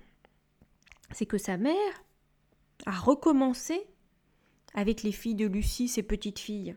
c'est 1.13 1.27
que 1.27 1.39
sa 1.39 1.57
mère 1.57 2.05
a 2.87 2.93
recommencé 2.93 3.87
avec 4.75 5.03
les 5.03 5.13
filles 5.13 5.35
de 5.35 5.47
Lucie, 5.47 5.89
ses 5.89 6.03
petites 6.03 6.39
filles. 6.39 6.77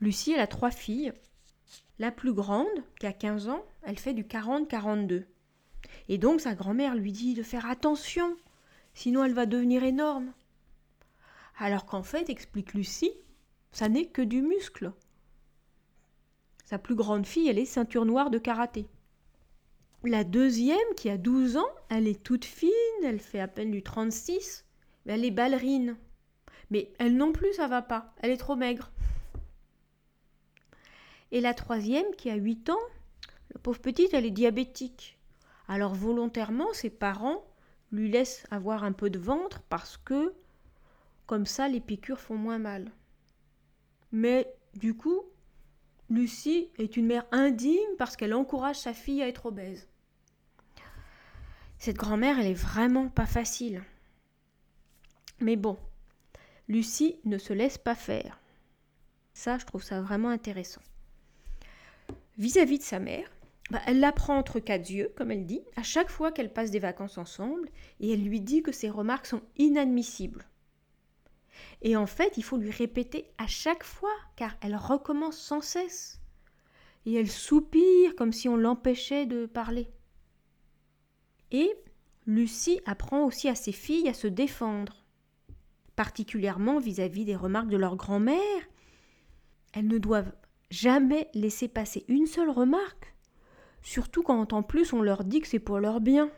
Lucie, 0.00 0.32
elle 0.32 0.40
a 0.40 0.46
trois 0.46 0.70
filles. 0.70 1.12
La 1.98 2.12
plus 2.12 2.32
grande, 2.32 2.68
qui 3.00 3.06
a 3.06 3.12
15 3.12 3.48
ans, 3.48 3.64
elle 3.82 3.98
fait 3.98 4.14
du 4.14 4.22
40-42. 4.22 5.24
Et 6.08 6.18
donc 6.18 6.40
sa 6.40 6.54
grand-mère 6.54 6.94
lui 6.94 7.12
dit 7.12 7.34
de 7.34 7.42
faire 7.42 7.66
attention, 7.66 8.36
sinon 8.94 9.24
elle 9.24 9.34
va 9.34 9.46
devenir 9.46 9.82
énorme. 9.82 10.32
Alors 11.58 11.86
qu'en 11.86 12.04
fait, 12.04 12.30
explique 12.30 12.74
Lucie, 12.74 13.12
ça 13.72 13.88
n'est 13.88 14.06
que 14.06 14.22
du 14.22 14.42
muscle. 14.42 14.92
Sa 16.64 16.78
plus 16.78 16.94
grande 16.94 17.26
fille, 17.26 17.48
elle 17.48 17.58
est 17.58 17.64
ceinture 17.64 18.04
noire 18.04 18.30
de 18.30 18.38
karaté. 18.38 18.86
La 20.04 20.22
deuxième, 20.22 20.78
qui 20.96 21.10
a 21.10 21.18
12 21.18 21.56
ans, 21.56 21.68
elle 21.88 22.06
est 22.06 22.22
toute 22.22 22.44
fine, 22.44 22.70
elle 23.04 23.18
fait 23.18 23.40
à 23.40 23.48
peine 23.48 23.72
du 23.72 23.82
36, 23.82 24.64
mais 25.04 25.14
elle 25.14 25.24
est 25.24 25.32
ballerine. 25.32 25.96
Mais 26.70 26.92
elle 26.98 27.16
non 27.16 27.32
plus, 27.32 27.52
ça 27.54 27.66
va 27.66 27.82
pas, 27.82 28.14
elle 28.20 28.30
est 28.30 28.36
trop 28.36 28.54
maigre. 28.54 28.92
Et 31.32 31.40
la 31.40 31.52
troisième, 31.52 32.14
qui 32.16 32.30
a 32.30 32.36
8 32.36 32.70
ans, 32.70 32.78
la 33.52 33.58
pauvre 33.60 33.80
petite, 33.80 34.14
elle 34.14 34.24
est 34.24 34.30
diabétique. 34.30 35.18
Alors 35.66 35.94
volontairement, 35.94 36.72
ses 36.72 36.90
parents 36.90 37.44
lui 37.90 38.08
laissent 38.08 38.46
avoir 38.50 38.84
un 38.84 38.92
peu 38.92 39.10
de 39.10 39.18
ventre 39.18 39.62
parce 39.68 39.96
que, 39.96 40.32
comme 41.26 41.46
ça, 41.46 41.66
les 41.68 41.80
piqûres 41.80 42.20
font 42.20 42.36
moins 42.36 42.58
mal. 42.58 42.92
Mais 44.12 44.54
du 44.74 44.94
coup, 44.94 45.22
Lucie 46.10 46.70
est 46.78 46.96
une 46.96 47.06
mère 47.06 47.26
indigne 47.32 47.96
parce 47.98 48.16
qu'elle 48.16 48.34
encourage 48.34 48.78
sa 48.78 48.94
fille 48.94 49.22
à 49.22 49.28
être 49.28 49.46
obèse. 49.46 49.86
Cette 51.78 51.96
grand-mère, 51.96 52.38
elle 52.38 52.46
est 52.46 52.54
vraiment 52.54 53.08
pas 53.08 53.26
facile. 53.26 53.82
Mais 55.40 55.56
bon, 55.56 55.76
Lucie 56.66 57.20
ne 57.24 57.38
se 57.38 57.52
laisse 57.52 57.78
pas 57.78 57.94
faire. 57.94 58.40
Ça, 59.34 59.58
je 59.58 59.66
trouve 59.66 59.82
ça 59.82 60.00
vraiment 60.00 60.30
intéressant. 60.30 60.80
Vis-à-vis 62.38 62.78
de 62.78 62.84
sa 62.84 62.98
mère, 62.98 63.30
bah, 63.70 63.80
elle 63.86 64.00
l'apprend 64.00 64.36
entre 64.36 64.60
quatre 64.60 64.90
yeux, 64.90 65.12
comme 65.14 65.30
elle 65.30 65.46
dit, 65.46 65.62
à 65.76 65.82
chaque 65.82 66.10
fois 66.10 66.32
qu'elle 66.32 66.52
passe 66.52 66.70
des 66.70 66.78
vacances 66.78 67.18
ensemble, 67.18 67.68
et 68.00 68.12
elle 68.12 68.24
lui 68.24 68.40
dit 68.40 68.62
que 68.62 68.72
ses 68.72 68.88
remarques 68.88 69.26
sont 69.26 69.42
inadmissibles. 69.56 70.46
Et 71.82 71.96
en 71.96 72.06
fait, 72.06 72.36
il 72.36 72.42
faut 72.42 72.56
lui 72.56 72.70
répéter 72.70 73.30
à 73.38 73.46
chaque 73.46 73.84
fois, 73.84 74.14
car 74.36 74.56
elle 74.60 74.76
recommence 74.76 75.38
sans 75.38 75.60
cesse. 75.60 76.20
Et 77.06 77.14
elle 77.14 77.30
soupire 77.30 78.14
comme 78.16 78.32
si 78.32 78.48
on 78.48 78.56
l'empêchait 78.56 79.26
de 79.26 79.46
parler. 79.46 79.88
Et 81.50 81.70
Lucie 82.26 82.80
apprend 82.84 83.24
aussi 83.24 83.48
à 83.48 83.54
ses 83.54 83.72
filles 83.72 84.08
à 84.08 84.14
se 84.14 84.26
défendre, 84.26 85.04
particulièrement 85.96 86.78
vis-à-vis 86.78 87.24
des 87.24 87.36
remarques 87.36 87.70
de 87.70 87.76
leur 87.76 87.96
grand-mère. 87.96 88.62
Elles 89.72 89.86
ne 89.86 89.98
doivent 89.98 90.32
jamais 90.70 91.30
laisser 91.32 91.68
passer 91.68 92.04
une 92.08 92.26
seule 92.26 92.50
remarque, 92.50 93.14
surtout 93.82 94.22
quand 94.22 94.52
en 94.52 94.62
plus 94.62 94.92
on 94.92 95.00
leur 95.00 95.24
dit 95.24 95.40
que 95.40 95.48
c'est 95.48 95.58
pour 95.58 95.78
leur 95.78 96.00
bien. 96.00 96.30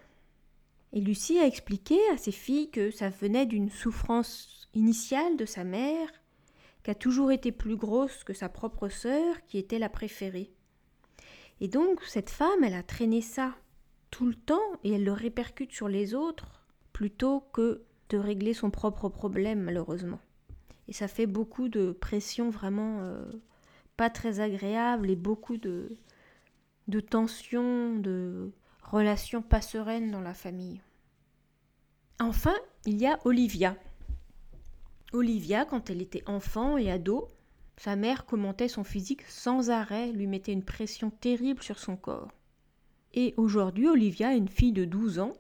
Et 0.92 1.00
Lucie 1.00 1.38
a 1.38 1.46
expliqué 1.46 1.98
à 2.12 2.16
ses 2.16 2.32
filles 2.32 2.70
que 2.70 2.90
ça 2.90 3.10
venait 3.10 3.46
d'une 3.46 3.70
souffrance 3.70 4.59
initiale 4.74 5.36
de 5.36 5.44
sa 5.44 5.64
mère, 5.64 6.08
qui 6.82 6.90
a 6.90 6.94
toujours 6.94 7.32
été 7.32 7.52
plus 7.52 7.76
grosse 7.76 8.24
que 8.24 8.32
sa 8.32 8.48
propre 8.48 8.88
sœur, 8.88 9.44
qui 9.46 9.58
était 9.58 9.78
la 9.78 9.88
préférée. 9.88 10.52
Et 11.60 11.68
donc 11.68 12.02
cette 12.04 12.30
femme, 12.30 12.64
elle 12.64 12.74
a 12.74 12.82
traîné 12.82 13.20
ça 13.20 13.54
tout 14.10 14.26
le 14.26 14.34
temps 14.34 14.58
et 14.82 14.92
elle 14.92 15.04
le 15.04 15.12
répercute 15.12 15.72
sur 15.72 15.88
les 15.88 16.14
autres 16.14 16.66
plutôt 16.92 17.40
que 17.52 17.82
de 18.08 18.18
régler 18.18 18.54
son 18.54 18.70
propre 18.70 19.08
problème 19.08 19.60
malheureusement. 19.60 20.20
Et 20.88 20.92
ça 20.92 21.06
fait 21.06 21.26
beaucoup 21.26 21.68
de 21.68 21.92
pression 21.92 22.50
vraiment 22.50 23.00
euh, 23.00 23.30
pas 23.96 24.10
très 24.10 24.40
agréable 24.40 25.10
et 25.10 25.16
beaucoup 25.16 25.58
de, 25.58 25.96
de 26.88 27.00
tensions, 27.00 27.94
de 27.96 28.50
relations 28.82 29.42
pas 29.42 29.60
sereines 29.60 30.10
dans 30.10 30.20
la 30.20 30.34
famille. 30.34 30.80
Enfin, 32.18 32.56
il 32.86 33.00
y 33.00 33.06
a 33.06 33.20
Olivia. 33.24 33.76
Olivia, 35.12 35.64
quand 35.64 35.90
elle 35.90 36.02
était 36.02 36.22
enfant 36.26 36.76
et 36.76 36.90
ado, 36.90 37.28
sa 37.76 37.96
mère 37.96 38.26
commentait 38.26 38.68
son 38.68 38.84
physique 38.84 39.22
sans 39.22 39.70
arrêt, 39.70 40.12
lui 40.12 40.26
mettait 40.26 40.52
une 40.52 40.64
pression 40.64 41.10
terrible 41.10 41.62
sur 41.62 41.78
son 41.78 41.96
corps. 41.96 42.30
Et 43.14 43.34
aujourd'hui, 43.36 43.88
Olivia 43.88 44.34
est 44.34 44.38
une 44.38 44.48
fille 44.48 44.72
de 44.72 44.84
12 44.84 45.18
ans, 45.18 45.32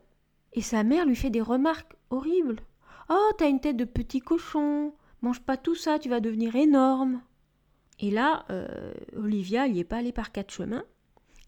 et 0.52 0.62
sa 0.62 0.82
mère 0.82 1.06
lui 1.06 1.14
fait 1.14 1.30
des 1.30 1.40
remarques 1.40 1.94
horribles. 2.10 2.60
Oh, 3.08 3.30
t'as 3.38 3.48
une 3.48 3.60
tête 3.60 3.76
de 3.76 3.84
petit 3.84 4.20
cochon, 4.20 4.92
mange 5.22 5.40
pas 5.40 5.56
tout 5.56 5.74
ça, 5.74 5.98
tu 5.98 6.08
vas 6.08 6.20
devenir 6.20 6.56
énorme. 6.56 7.22
Et 8.00 8.10
là, 8.10 8.46
euh, 8.50 8.92
Olivia 9.16 9.68
n'y 9.68 9.80
est 9.80 9.84
pas 9.84 9.98
allée 9.98 10.12
par 10.12 10.32
quatre 10.32 10.52
chemins. 10.52 10.84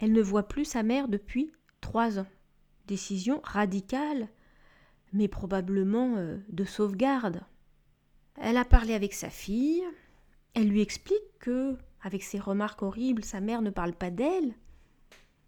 Elle 0.00 0.12
ne 0.12 0.22
voit 0.22 0.48
plus 0.48 0.64
sa 0.64 0.82
mère 0.82 1.08
depuis 1.08 1.50
trois 1.80 2.18
ans. 2.18 2.26
Décision 2.86 3.40
radicale, 3.44 4.28
mais 5.12 5.28
probablement 5.28 6.16
euh, 6.16 6.36
de 6.50 6.64
sauvegarde. 6.64 7.40
Elle 8.40 8.56
a 8.56 8.64
parlé 8.64 8.94
avec 8.94 9.12
sa 9.12 9.30
fille. 9.30 9.82
Elle 10.54 10.68
lui 10.68 10.80
explique 10.80 11.38
que, 11.38 11.76
avec 12.02 12.22
ses 12.22 12.38
remarques 12.38 12.82
horribles, 12.82 13.24
sa 13.24 13.40
mère 13.40 13.62
ne 13.62 13.70
parle 13.70 13.94
pas 13.94 14.10
d'elle, 14.10 14.54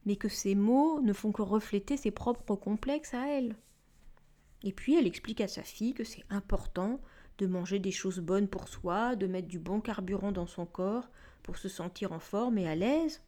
mais 0.07 0.17
que 0.17 0.29
ses 0.29 0.55
mots 0.55 1.00
ne 1.00 1.12
font 1.12 1.33
que 1.33 1.43
refléter 1.43 1.97
ses 1.97 2.11
propres 2.11 2.57
complexes 2.57 3.14
à 3.14 3.26
elle. 3.29 3.57
Et 4.62 4.73
puis 4.73 4.97
elle 4.97 5.07
explique 5.07 5.41
à 5.41 5.49
sa 5.49 5.62
fille 5.62 5.95
que 5.95 6.05
c'est 6.05 6.25
important 6.31 7.00
de 7.38 7.47
manger 7.47 7.79
des 7.79 7.91
choses 7.91 8.21
bonnes 8.21 8.49
pour 8.49 8.69
soi, 8.69 9.17
de 9.17 9.26
mettre 9.26 9.49
du 9.49 9.59
bon 9.59 9.81
carburant 9.81 10.33
dans 10.33 10.47
son 10.47 10.67
corps 10.67 11.09
pour 11.43 11.59
se 11.59 11.69
sentir 11.69 12.12
en 12.12 12.21
forme 12.21 12.59
et 12.59 12.69
à 12.69 12.75
l'aise. 12.75 13.23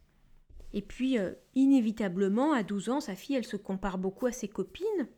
Et 0.72 0.82
puis, 0.82 1.18
euh, 1.18 1.32
inévitablement, 1.54 2.52
à 2.52 2.62
12 2.62 2.88
ans, 2.88 3.00
sa 3.00 3.14
fille, 3.14 3.36
elle 3.36 3.44
se 3.44 3.56
compare 3.56 3.98
beaucoup 3.98 4.26
à 4.26 4.32
ses 4.32 4.48
copines. 4.48 5.08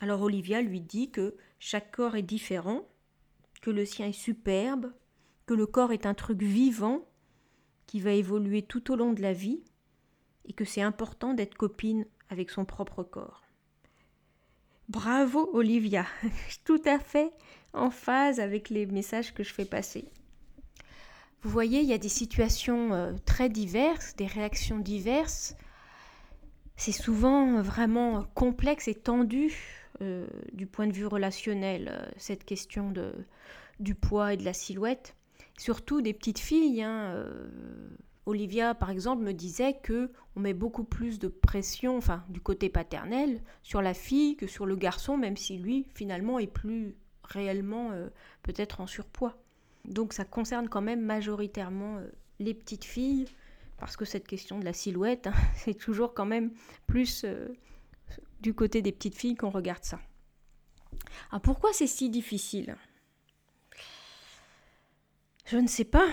Alors 0.00 0.22
Olivia 0.22 0.60
lui 0.60 0.80
dit 0.80 1.10
que 1.10 1.36
chaque 1.58 1.90
corps 1.90 2.16
est 2.16 2.22
différent, 2.22 2.86
que 3.66 3.72
le 3.72 3.84
sien 3.84 4.06
est 4.06 4.12
superbe, 4.12 4.92
que 5.44 5.52
le 5.52 5.66
corps 5.66 5.90
est 5.90 6.06
un 6.06 6.14
truc 6.14 6.40
vivant 6.40 7.04
qui 7.88 7.98
va 7.98 8.12
évoluer 8.12 8.62
tout 8.62 8.92
au 8.92 8.94
long 8.94 9.12
de 9.12 9.20
la 9.20 9.32
vie, 9.32 9.60
et 10.44 10.52
que 10.52 10.64
c'est 10.64 10.82
important 10.82 11.34
d'être 11.34 11.56
copine 11.56 12.06
avec 12.30 12.50
son 12.50 12.64
propre 12.64 13.02
corps. 13.02 13.42
Bravo 14.88 15.50
Olivia, 15.52 16.06
tout 16.64 16.80
à 16.84 17.00
fait 17.00 17.32
en 17.72 17.90
phase 17.90 18.38
avec 18.38 18.70
les 18.70 18.86
messages 18.86 19.34
que 19.34 19.42
je 19.42 19.52
fais 19.52 19.64
passer. 19.64 20.04
Vous 21.42 21.50
voyez, 21.50 21.80
il 21.80 21.88
y 21.88 21.92
a 21.92 21.98
des 21.98 22.08
situations 22.08 22.94
euh, 22.94 23.14
très 23.24 23.48
diverses, 23.48 24.14
des 24.14 24.26
réactions 24.26 24.78
diverses. 24.78 25.56
C'est 26.76 26.92
souvent 26.92 27.60
vraiment 27.62 28.22
complexe 28.36 28.86
et 28.86 28.94
tendu 28.94 29.52
euh, 30.02 30.26
du 30.52 30.66
point 30.66 30.86
de 30.86 30.92
vue 30.92 31.06
relationnel, 31.06 31.90
euh, 31.90 32.06
cette 32.16 32.44
question 32.44 32.90
de, 32.90 33.12
du 33.80 33.94
poids 33.94 34.34
et 34.34 34.36
de 34.36 34.44
la 34.44 34.52
silhouette. 34.52 35.14
Surtout 35.58 36.02
des 36.02 36.12
petites 36.12 36.38
filles. 36.38 36.82
Hein, 36.82 37.24
Olivia, 38.26 38.74
par 38.74 38.90
exemple, 38.90 39.22
me 39.22 39.32
disait 39.32 39.78
que 39.82 40.10
on 40.34 40.40
met 40.40 40.52
beaucoup 40.52 40.84
plus 40.84 41.18
de 41.18 41.28
pression, 41.28 41.96
enfin, 41.96 42.24
du 42.28 42.40
côté 42.40 42.68
paternel, 42.68 43.40
sur 43.62 43.80
la 43.80 43.94
fille 43.94 44.36
que 44.36 44.48
sur 44.48 44.66
le 44.66 44.74
garçon, 44.76 45.16
même 45.16 45.36
si 45.36 45.56
lui, 45.56 45.86
finalement, 45.94 46.38
est 46.40 46.48
plus 46.48 46.96
réellement 47.22 47.92
euh, 47.92 48.08
peut-être 48.42 48.80
en 48.80 48.86
surpoids. 48.86 49.36
Donc 49.84 50.12
ça 50.12 50.24
concerne 50.24 50.68
quand 50.68 50.82
même 50.82 51.00
majoritairement 51.00 51.98
euh, 51.98 52.08
les 52.40 52.54
petites 52.54 52.84
filles, 52.84 53.26
parce 53.78 53.96
que 53.96 54.04
cette 54.04 54.26
question 54.26 54.58
de 54.58 54.64
la 54.64 54.72
silhouette, 54.72 55.28
hein, 55.28 55.34
c'est 55.54 55.74
toujours 55.74 56.12
quand 56.12 56.26
même 56.26 56.50
plus 56.88 57.24
euh, 57.24 57.48
du 58.46 58.54
côté 58.54 58.80
des 58.80 58.92
petites 58.92 59.16
filles 59.16 59.34
qu'on 59.34 59.50
regarde 59.50 59.82
ça. 59.82 59.98
Alors 61.30 61.42
pourquoi 61.42 61.70
c'est 61.72 61.88
si 61.88 62.10
difficile? 62.10 62.76
Je 65.46 65.56
ne 65.56 65.66
sais 65.66 65.84
pas. 65.84 66.06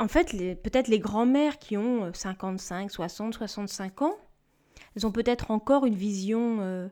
en 0.00 0.08
fait, 0.08 0.32
peut-être 0.64 0.88
les 0.88 0.98
grands-mères 0.98 1.60
qui 1.60 1.76
ont 1.76 2.12
55, 2.12 2.90
60, 2.90 3.34
65 3.34 4.02
ans, 4.02 4.16
elles 4.96 5.06
ont 5.06 5.12
peut-être 5.12 5.52
encore 5.52 5.86
une 5.86 5.94
vision 5.94 6.58
euh, 6.60 6.88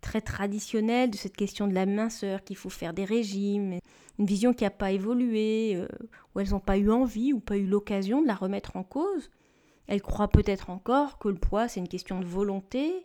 très 0.00 0.20
traditionnelle 0.20 1.10
de 1.10 1.16
cette 1.16 1.36
question 1.36 1.66
de 1.66 1.74
la 1.74 1.84
minceur, 1.84 2.44
qu'il 2.44 2.56
faut 2.56 2.70
faire 2.70 2.94
des 2.94 3.04
régimes, 3.04 3.80
une 4.20 4.26
vision 4.26 4.52
qui 4.52 4.62
n'a 4.62 4.70
pas 4.70 4.92
évolué, 4.92 5.74
euh, 5.74 5.88
où 6.34 6.38
elles 6.38 6.50
n'ont 6.50 6.60
pas 6.60 6.78
eu 6.78 6.92
envie 6.92 7.32
ou 7.32 7.40
pas 7.40 7.56
eu 7.56 7.66
l'occasion 7.66 8.22
de 8.22 8.28
la 8.28 8.36
remettre 8.36 8.76
en 8.76 8.84
cause. 8.84 9.30
Elles 9.88 10.02
croient 10.02 10.28
peut-être 10.28 10.70
encore 10.70 11.18
que 11.18 11.28
le 11.28 11.34
poids, 11.34 11.66
c'est 11.66 11.80
une 11.80 11.88
question 11.88 12.20
de 12.20 12.26
volonté. 12.26 13.04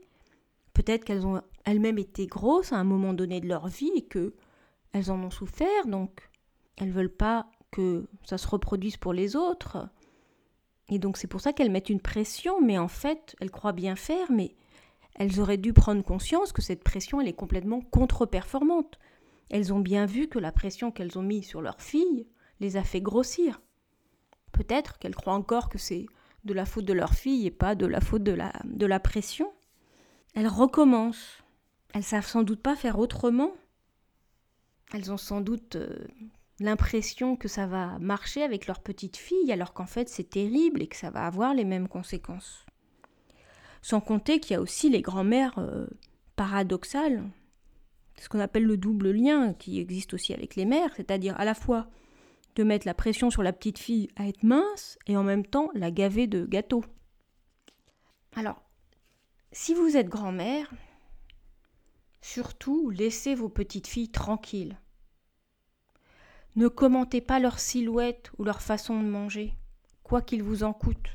Peut-être 0.75 1.05
qu'elles 1.05 1.25
ont 1.25 1.41
elles-mêmes 1.63 1.97
été 1.97 2.27
grosses 2.27 2.73
à 2.73 2.77
un 2.77 2.83
moment 2.83 3.13
donné 3.13 3.39
de 3.39 3.47
leur 3.47 3.67
vie 3.67 3.91
et 3.95 4.05
que 4.05 4.35
elles 4.91 5.09
en 5.09 5.23
ont 5.23 5.31
souffert, 5.31 5.87
donc 5.87 6.29
elles 6.75 6.91
veulent 6.91 7.09
pas 7.09 7.47
que 7.71 8.07
ça 8.23 8.37
se 8.37 8.47
reproduise 8.47 8.97
pour 8.97 9.13
les 9.13 9.37
autres. 9.37 9.89
Et 10.89 10.99
donc 10.99 11.17
c'est 11.17 11.27
pour 11.27 11.39
ça 11.39 11.53
qu'elles 11.53 11.71
mettent 11.71 11.89
une 11.89 12.01
pression, 12.01 12.61
mais 12.61 12.77
en 12.77 12.89
fait, 12.89 13.37
elles 13.39 13.51
croient 13.51 13.71
bien 13.71 13.95
faire, 13.95 14.29
mais 14.31 14.53
elles 15.15 15.39
auraient 15.39 15.57
dû 15.57 15.71
prendre 15.71 16.03
conscience 16.03 16.51
que 16.51 16.61
cette 16.61 16.83
pression, 16.83 17.21
elle 17.21 17.29
est 17.29 17.33
complètement 17.33 17.79
contre-performante. 17.79 18.99
Elles 19.49 19.73
ont 19.73 19.79
bien 19.79 20.05
vu 20.05 20.27
que 20.27 20.39
la 20.39 20.51
pression 20.51 20.91
qu'elles 20.91 21.17
ont 21.17 21.23
mise 21.23 21.45
sur 21.45 21.61
leur 21.61 21.81
fille 21.81 22.27
les 22.59 22.75
a 22.75 22.83
fait 22.83 23.01
grossir. 23.01 23.61
Peut-être 24.51 24.99
qu'elles 24.99 25.15
croient 25.15 25.33
encore 25.33 25.69
que 25.69 25.77
c'est 25.77 26.05
de 26.43 26.53
la 26.53 26.65
faute 26.65 26.85
de 26.85 26.93
leur 26.93 27.13
fille 27.13 27.47
et 27.47 27.51
pas 27.51 27.75
de 27.75 27.85
la 27.85 28.01
faute 28.01 28.23
de 28.23 28.33
la, 28.33 28.51
de 28.65 28.85
la 28.85 28.99
pression. 28.99 29.53
Elles 30.35 30.47
recommencent. 30.47 31.43
Elles 31.93 32.03
savent 32.03 32.27
sans 32.27 32.43
doute 32.43 32.61
pas 32.61 32.75
faire 32.75 32.99
autrement. 32.99 33.51
Elles 34.93 35.11
ont 35.11 35.17
sans 35.17 35.41
doute 35.41 35.77
euh, 35.77 36.07
l'impression 36.59 37.35
que 37.35 37.47
ça 37.47 37.65
va 37.65 37.97
marcher 37.99 38.43
avec 38.43 38.67
leur 38.67 38.81
petite 38.81 39.17
fille, 39.17 39.51
alors 39.51 39.73
qu'en 39.73 39.85
fait 39.85 40.09
c'est 40.09 40.29
terrible 40.29 40.81
et 40.81 40.87
que 40.87 40.97
ça 40.97 41.09
va 41.09 41.25
avoir 41.25 41.53
les 41.53 41.65
mêmes 41.65 41.87
conséquences. 41.87 42.65
Sans 43.81 44.01
compter 44.01 44.39
qu'il 44.39 44.53
y 44.53 44.57
a 44.57 44.61
aussi 44.61 44.89
les 44.89 45.01
grands-mères 45.01 45.57
euh, 45.57 45.87
paradoxales, 46.35 47.23
ce 48.19 48.29
qu'on 48.29 48.39
appelle 48.39 48.65
le 48.65 48.77
double 48.77 49.11
lien 49.11 49.53
qui 49.53 49.79
existe 49.79 50.13
aussi 50.13 50.33
avec 50.33 50.55
les 50.55 50.65
mères, 50.65 50.93
c'est-à-dire 50.95 51.39
à 51.39 51.45
la 51.45 51.53
fois 51.53 51.87
de 52.55 52.63
mettre 52.63 52.87
la 52.87 52.93
pression 52.93 53.29
sur 53.29 53.43
la 53.43 53.53
petite 53.53 53.79
fille 53.79 54.09
à 54.15 54.27
être 54.27 54.43
mince 54.43 54.97
et 55.07 55.17
en 55.17 55.23
même 55.23 55.45
temps 55.45 55.69
la 55.73 55.91
gaver 55.91 56.27
de 56.27 56.45
gâteaux. 56.45 56.85
Alors, 58.35 58.64
si 59.55 59.73
vous 59.73 59.95
êtes 59.95 60.09
grand-mère, 60.09 60.69
surtout 62.21 62.89
laissez 62.89 63.35
vos 63.35 63.47
petites 63.47 63.87
filles 63.87 64.11
tranquilles. 64.11 64.77
Ne 66.57 66.67
commentez 66.67 67.21
pas 67.21 67.39
leur 67.39 67.57
silhouette 67.57 68.31
ou 68.37 68.43
leur 68.43 68.61
façon 68.61 69.01
de 69.01 69.07
manger, 69.07 69.53
quoi 70.03 70.21
qu'il 70.21 70.43
vous 70.43 70.63
en 70.63 70.73
coûte. 70.73 71.09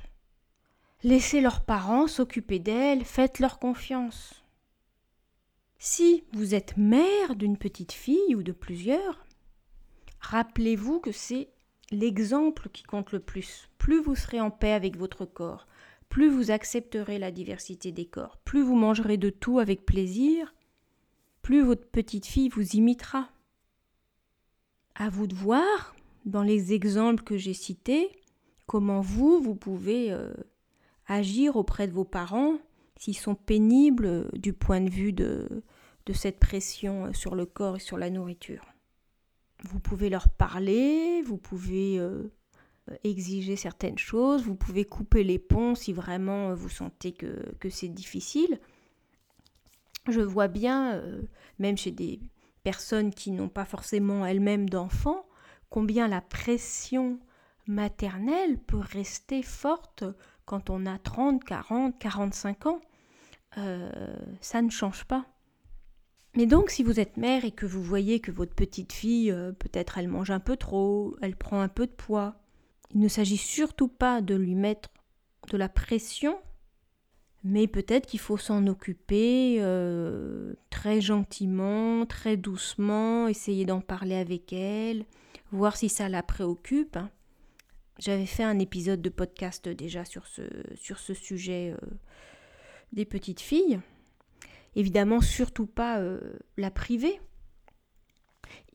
Laissez 1.02 1.42
leurs 1.42 1.66
parents 1.66 2.06
s'occuper 2.06 2.58
d'elles, 2.58 3.04
faites-leur 3.04 3.58
confiance. 3.58 4.42
Si 5.78 6.24
vous 6.32 6.54
êtes 6.54 6.78
mère 6.78 7.36
d'une 7.36 7.58
petite 7.58 7.92
fille 7.92 8.34
ou 8.34 8.42
de 8.42 8.52
plusieurs, 8.52 9.26
rappelez-vous 10.18 10.98
que 11.00 11.12
c'est 11.12 11.50
l'exemple 11.90 12.70
qui 12.70 12.84
compte 12.84 13.12
le 13.12 13.20
plus. 13.20 13.68
Plus 13.76 14.00
vous 14.00 14.16
serez 14.16 14.40
en 14.40 14.50
paix 14.50 14.72
avec 14.72 14.96
votre 14.96 15.26
corps, 15.26 15.66
plus 16.10 16.28
vous 16.28 16.50
accepterez 16.50 17.18
la 17.18 17.30
diversité 17.30 17.92
des 17.92 18.04
corps, 18.04 18.36
plus 18.44 18.62
vous 18.62 18.74
mangerez 18.74 19.16
de 19.16 19.30
tout 19.30 19.60
avec 19.60 19.86
plaisir, 19.86 20.54
plus 21.40 21.62
votre 21.62 21.86
petite 21.86 22.26
fille 22.26 22.50
vous 22.50 22.76
imitera. 22.76 23.30
À 24.96 25.08
vous 25.08 25.28
de 25.28 25.34
voir, 25.34 25.94
dans 26.26 26.42
les 26.42 26.74
exemples 26.74 27.22
que 27.22 27.38
j'ai 27.38 27.54
cités, 27.54 28.10
comment 28.66 29.00
vous, 29.00 29.40
vous 29.40 29.54
pouvez 29.54 30.12
euh, 30.12 30.34
agir 31.06 31.56
auprès 31.56 31.86
de 31.86 31.92
vos 31.92 32.04
parents 32.04 32.58
s'ils 32.98 33.16
sont 33.16 33.36
pénibles 33.36 34.06
euh, 34.06 34.28
du 34.34 34.52
point 34.52 34.80
de 34.80 34.90
vue 34.90 35.12
de, 35.12 35.48
cette 36.12 36.40
pression 36.40 37.06
euh, 37.06 37.12
sur 37.12 37.36
le 37.36 37.46
corps 37.46 37.76
et 37.76 37.80
sur 37.80 37.96
la 37.96 38.10
nourriture. 38.10 38.66
Vous 39.62 39.78
pouvez 39.78 40.10
leur 40.10 40.28
parler, 40.28 41.22
vous 41.22 41.36
pouvez 41.36 42.00
exiger 43.04 43.56
certaines 43.56 43.98
choses, 43.98 44.42
vous 44.42 44.54
pouvez 44.54 44.84
couper 44.84 45.24
les 45.24 45.38
ponts 45.38 45.74
si 45.74 45.92
vraiment 45.92 46.54
vous 46.54 46.68
sentez 46.68 47.12
que, 47.12 47.52
que 47.58 47.70
c'est 47.70 47.88
difficile. 47.88 48.60
Je 50.08 50.20
vois 50.20 50.48
bien, 50.48 51.02
même 51.58 51.76
chez 51.76 51.90
des 51.90 52.20
personnes 52.62 53.12
qui 53.12 53.30
n'ont 53.30 53.48
pas 53.48 53.64
forcément 53.64 54.24
elles-mêmes 54.24 54.68
d'enfants, 54.68 55.26
combien 55.68 56.08
la 56.08 56.20
pression 56.20 57.18
maternelle 57.66 58.58
peut 58.58 58.78
rester 58.78 59.42
forte 59.42 60.04
quand 60.44 60.70
on 60.70 60.86
a 60.86 60.98
30, 60.98 61.44
40, 61.44 61.98
45 61.98 62.66
ans. 62.66 62.80
Euh, 63.58 64.16
ça 64.40 64.62
ne 64.62 64.70
change 64.70 65.04
pas. 65.04 65.26
Mais 66.36 66.46
donc 66.46 66.70
si 66.70 66.82
vous 66.82 67.00
êtes 67.00 67.16
mère 67.16 67.44
et 67.44 67.50
que 67.50 67.66
vous 67.66 67.82
voyez 67.82 68.20
que 68.20 68.30
votre 68.30 68.54
petite 68.54 68.92
fille, 68.92 69.32
euh, 69.32 69.52
peut-être 69.52 69.98
elle 69.98 70.08
mange 70.08 70.30
un 70.30 70.40
peu 70.40 70.56
trop, 70.56 71.16
elle 71.22 71.36
prend 71.36 71.60
un 71.60 71.68
peu 71.68 71.86
de 71.86 71.92
poids, 71.92 72.36
il 72.92 73.00
ne 73.00 73.08
s'agit 73.08 73.36
surtout 73.36 73.88
pas 73.88 74.20
de 74.20 74.34
lui 74.34 74.54
mettre 74.54 74.90
de 75.50 75.56
la 75.56 75.68
pression 75.68 76.38
mais 77.42 77.66
peut-être 77.66 78.06
qu'il 78.06 78.20
faut 78.20 78.36
s'en 78.36 78.66
occuper 78.66 79.56
euh, 79.60 80.54
très 80.68 81.00
gentiment, 81.00 82.04
très 82.04 82.36
doucement, 82.36 83.28
essayer 83.28 83.64
d'en 83.64 83.80
parler 83.80 84.16
avec 84.16 84.52
elle, 84.52 85.06
voir 85.50 85.76
si 85.76 85.88
ça 85.88 86.08
la 86.08 86.22
préoccupe. 86.22 86.96
Hein. 86.96 87.10
J'avais 87.98 88.26
fait 88.26 88.42
un 88.42 88.58
épisode 88.58 89.00
de 89.00 89.08
podcast 89.08 89.68
déjà 89.68 90.04
sur 90.04 90.26
ce, 90.26 90.42
sur 90.74 90.98
ce 90.98 91.14
sujet 91.14 91.74
euh, 91.74 91.86
des 92.92 93.06
petites 93.06 93.40
filles. 93.40 93.80
Évidemment, 94.76 95.22
surtout 95.22 95.66
pas 95.66 95.98
euh, 95.98 96.20
la 96.58 96.70
priver. 96.70 97.20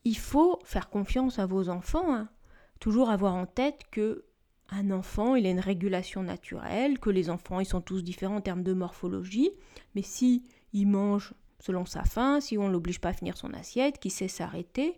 Il 0.05 0.17
faut 0.17 0.59
faire 0.63 0.89
confiance 0.89 1.37
à 1.37 1.45
vos 1.45 1.69
enfants. 1.69 2.15
Hein. 2.15 2.29
Toujours 2.79 3.09
avoir 3.09 3.35
en 3.35 3.45
tête 3.45 3.81
que 3.91 4.25
un 4.69 4.91
enfant, 4.91 5.35
il 5.35 5.45
a 5.45 5.49
une 5.49 5.59
régulation 5.59 6.23
naturelle, 6.23 6.99
que 6.99 7.09
les 7.09 7.29
enfants, 7.29 7.59
ils 7.59 7.65
sont 7.65 7.81
tous 7.81 8.03
différents 8.03 8.37
en 8.37 8.41
termes 8.41 8.63
de 8.63 8.73
morphologie, 8.73 9.51
mais 9.93 10.01
si 10.01 10.43
il 10.73 10.87
mange 10.87 11.33
selon 11.59 11.85
sa 11.85 12.03
faim, 12.03 12.39
si 12.41 12.57
on 12.57 12.67
l'oblige 12.67 12.99
pas 12.99 13.09
à 13.09 13.13
finir 13.13 13.37
son 13.37 13.53
assiette, 13.53 13.99
qu'il 13.99 14.11
sait 14.11 14.27
s'arrêter, 14.27 14.97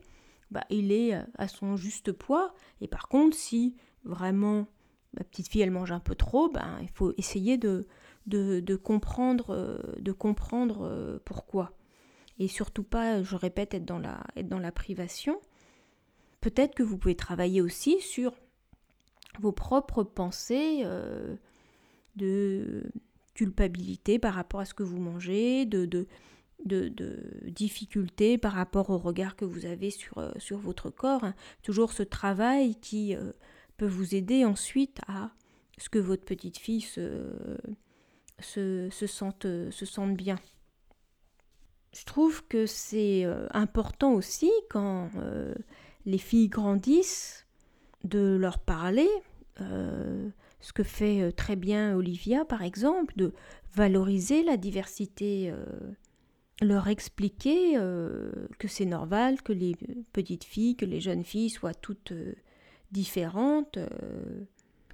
bah, 0.51 0.63
il 0.69 0.91
est 0.91 1.15
euh, 1.15 1.21
à 1.37 1.47
son 1.47 1.75
juste 1.75 2.11
poids. 2.11 2.53
Et 2.81 2.87
par 2.87 3.07
contre, 3.07 3.35
si 3.35 3.75
vraiment 4.03 4.67
ma 5.13 5.23
petite 5.23 5.47
fille, 5.49 5.61
elle 5.61 5.71
mange 5.71 5.91
un 5.91 5.99
peu 5.99 6.15
trop, 6.15 6.49
ben, 6.49 6.77
il 6.81 6.89
faut 6.89 7.13
essayer 7.17 7.57
de, 7.57 7.87
de, 8.25 8.75
comprendre, 8.75 9.53
euh, 9.53 9.77
de 9.99 10.11
comprendre 10.11 10.85
euh, 10.85 11.19
pourquoi. 11.25 11.73
Et 12.39 12.47
surtout 12.47 12.83
pas, 12.83 13.23
je 13.23 13.35
répète, 13.35 13.73
être 13.73 13.85
dans 13.85 13.99
la, 13.99 14.23
être 14.35 14.47
dans 14.47 14.59
la 14.59 14.71
privation. 14.71 15.39
Peut-être 16.47 16.75
que 16.75 16.83
vous 16.83 16.97
pouvez 16.97 17.15
travailler 17.17 17.59
aussi 17.59 17.99
sur 17.99 18.31
vos 19.37 19.51
propres 19.51 20.03
pensées 20.03 20.83
euh, 20.85 21.35
de 22.15 22.89
culpabilité 23.33 24.17
par 24.17 24.33
rapport 24.33 24.61
à 24.61 24.65
ce 24.65 24.73
que 24.73 24.83
vous 24.83 24.97
mangez, 24.97 25.65
de, 25.65 25.83
de, 25.83 26.07
de, 26.63 26.87
difficulté 27.47 28.37
par 28.37 28.53
rapport 28.53 28.91
au 28.91 28.97
regard 28.97 29.35
que 29.35 29.43
vous 29.43 29.65
avez 29.65 29.89
sur, 29.89 30.19
euh, 30.19 30.31
votre 30.51 30.89
corps. 30.89 31.25
Hein. 31.25 31.35
Toujours 31.63 31.91
ce 31.91 32.03
travail 32.03 32.75
qui 32.75 33.13
euh, 33.13 33.33
peut 33.75 33.85
vous 33.85 34.15
aider 34.15 34.45
ensuite 34.45 35.01
à 35.05 35.31
ce 35.77 35.89
que 35.89 35.99
votre 35.99 36.23
petite 36.23 36.59
fille 36.59 36.79
se, 36.79 37.27
sente, 39.05 39.43
se 39.43 39.85
sente 39.85 40.15
bien. 40.15 40.39
Je 41.93 42.05
trouve 42.05 42.47
que 42.47 42.65
c'est 42.65 43.25
important 43.51 44.13
aussi 44.13 44.49
quand 44.69 45.09
les 46.07 46.17
filles 46.17 46.47
grandissent 46.47 47.45
de 48.05 48.37
leur 48.39 48.59
parler, 48.59 49.09
euh, 49.59 50.29
ce 50.61 50.71
que 50.71 50.83
fait 50.83 51.21
euh, 51.21 51.31
très 51.31 51.57
bien 51.57 51.95
Olivia 51.95 52.45
par 52.45 52.63
exemple, 52.63 53.13
de 53.17 53.33
valoriser 53.75 54.41
la 54.41 54.55
diversité, 54.55 55.51
euh, 55.51 55.65
leur 56.61 56.87
expliquer 56.87 57.73
que 58.57 58.67
c'est 58.67 58.85
normal 58.85 59.43
que 59.43 59.53
les 59.53 59.75
petites 60.11 60.43
filles, 60.43 60.75
que 60.75 60.85
les 60.85 60.99
jeunes 60.99 61.23
filles 61.23 61.51
soient 61.51 61.75
toutes 61.75 62.13
différentes, 62.91 63.77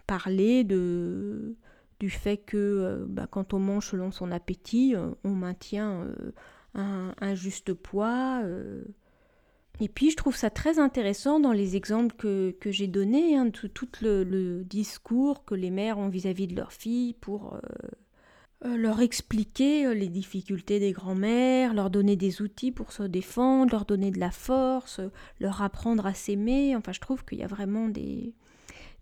parler 0.05 0.65
de, 0.65 1.55
du 2.01 2.09
fait 2.09 2.35
que 2.35 3.05
bah, 3.07 3.27
quand 3.31 3.53
on 3.53 3.59
mange 3.59 3.91
selon 3.91 4.11
son 4.11 4.29
appétit, 4.33 4.93
on 5.23 5.29
maintient 5.29 6.05
un, 6.73 7.15
un, 7.21 7.33
juste 7.33 7.73
poids 7.73 8.43
Et 9.83 9.89
puis 9.89 10.11
je 10.11 10.15
trouve 10.15 10.37
ça 10.37 10.49
très 10.49 10.79
intéressant 10.79 11.41
dans 11.41 11.51
les 11.51 11.75
exemples 11.75 12.15
que, 12.15 12.55
j'ai 12.71 12.87
donnés, 12.87 13.35
hein, 13.35 13.49
tout, 13.51 13.89
le, 14.01 14.63
discours 14.63 15.43
que 15.43 15.55
les 15.55 15.71
mères 15.71 15.97
ont 15.97 16.07
vis-à-vis 16.07 16.47
de 16.47 16.55
leurs 16.55 16.71
filles 16.71 17.15
pour 17.15 17.55
euh, 17.55 17.59
euh, 18.63 18.77
leur 18.77 19.01
expliquer 19.01 19.85
euh, 19.85 19.93
les 19.93 20.07
difficultés 20.07 20.79
des 20.79 20.93
grands-mères, 20.93 21.73
leur 21.73 21.89
donner 21.89 22.15
des 22.15 22.41
outils 22.41 22.71
pour 22.71 22.93
se 22.93 23.03
défendre, 23.03 23.73
leur 23.73 23.83
donner 23.83 24.11
de 24.11 24.21
la 24.21 24.31
force, 24.31 25.01
leur 25.41 25.61
apprendre 25.61 26.05
à 26.05 26.13
s'aimer. 26.13 26.77
Enfin, 26.77 26.93
je 26.93 27.01
trouve 27.01 27.25
qu'il 27.25 27.39
y 27.39 27.43
a 27.43 27.47
vraiment 27.47 27.89
des, 27.89 28.33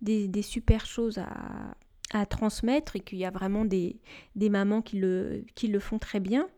des, 0.02 0.42
super 0.42 0.88
choses 0.88 1.20
à, 1.20 1.76
à 2.12 2.26
transmettre 2.26 2.96
et 2.96 3.02
qu'il 3.02 3.20
y 3.20 3.26
a 3.26 3.30
vraiment 3.30 3.66
des, 3.66 4.00
des 4.36 4.50
mamans 4.50 4.82
qui 4.82 4.98
le, 4.98 5.46
qui 5.54 5.68
le 5.68 5.78
font 5.78 6.00
très 6.00 6.20
bien. 6.20 6.50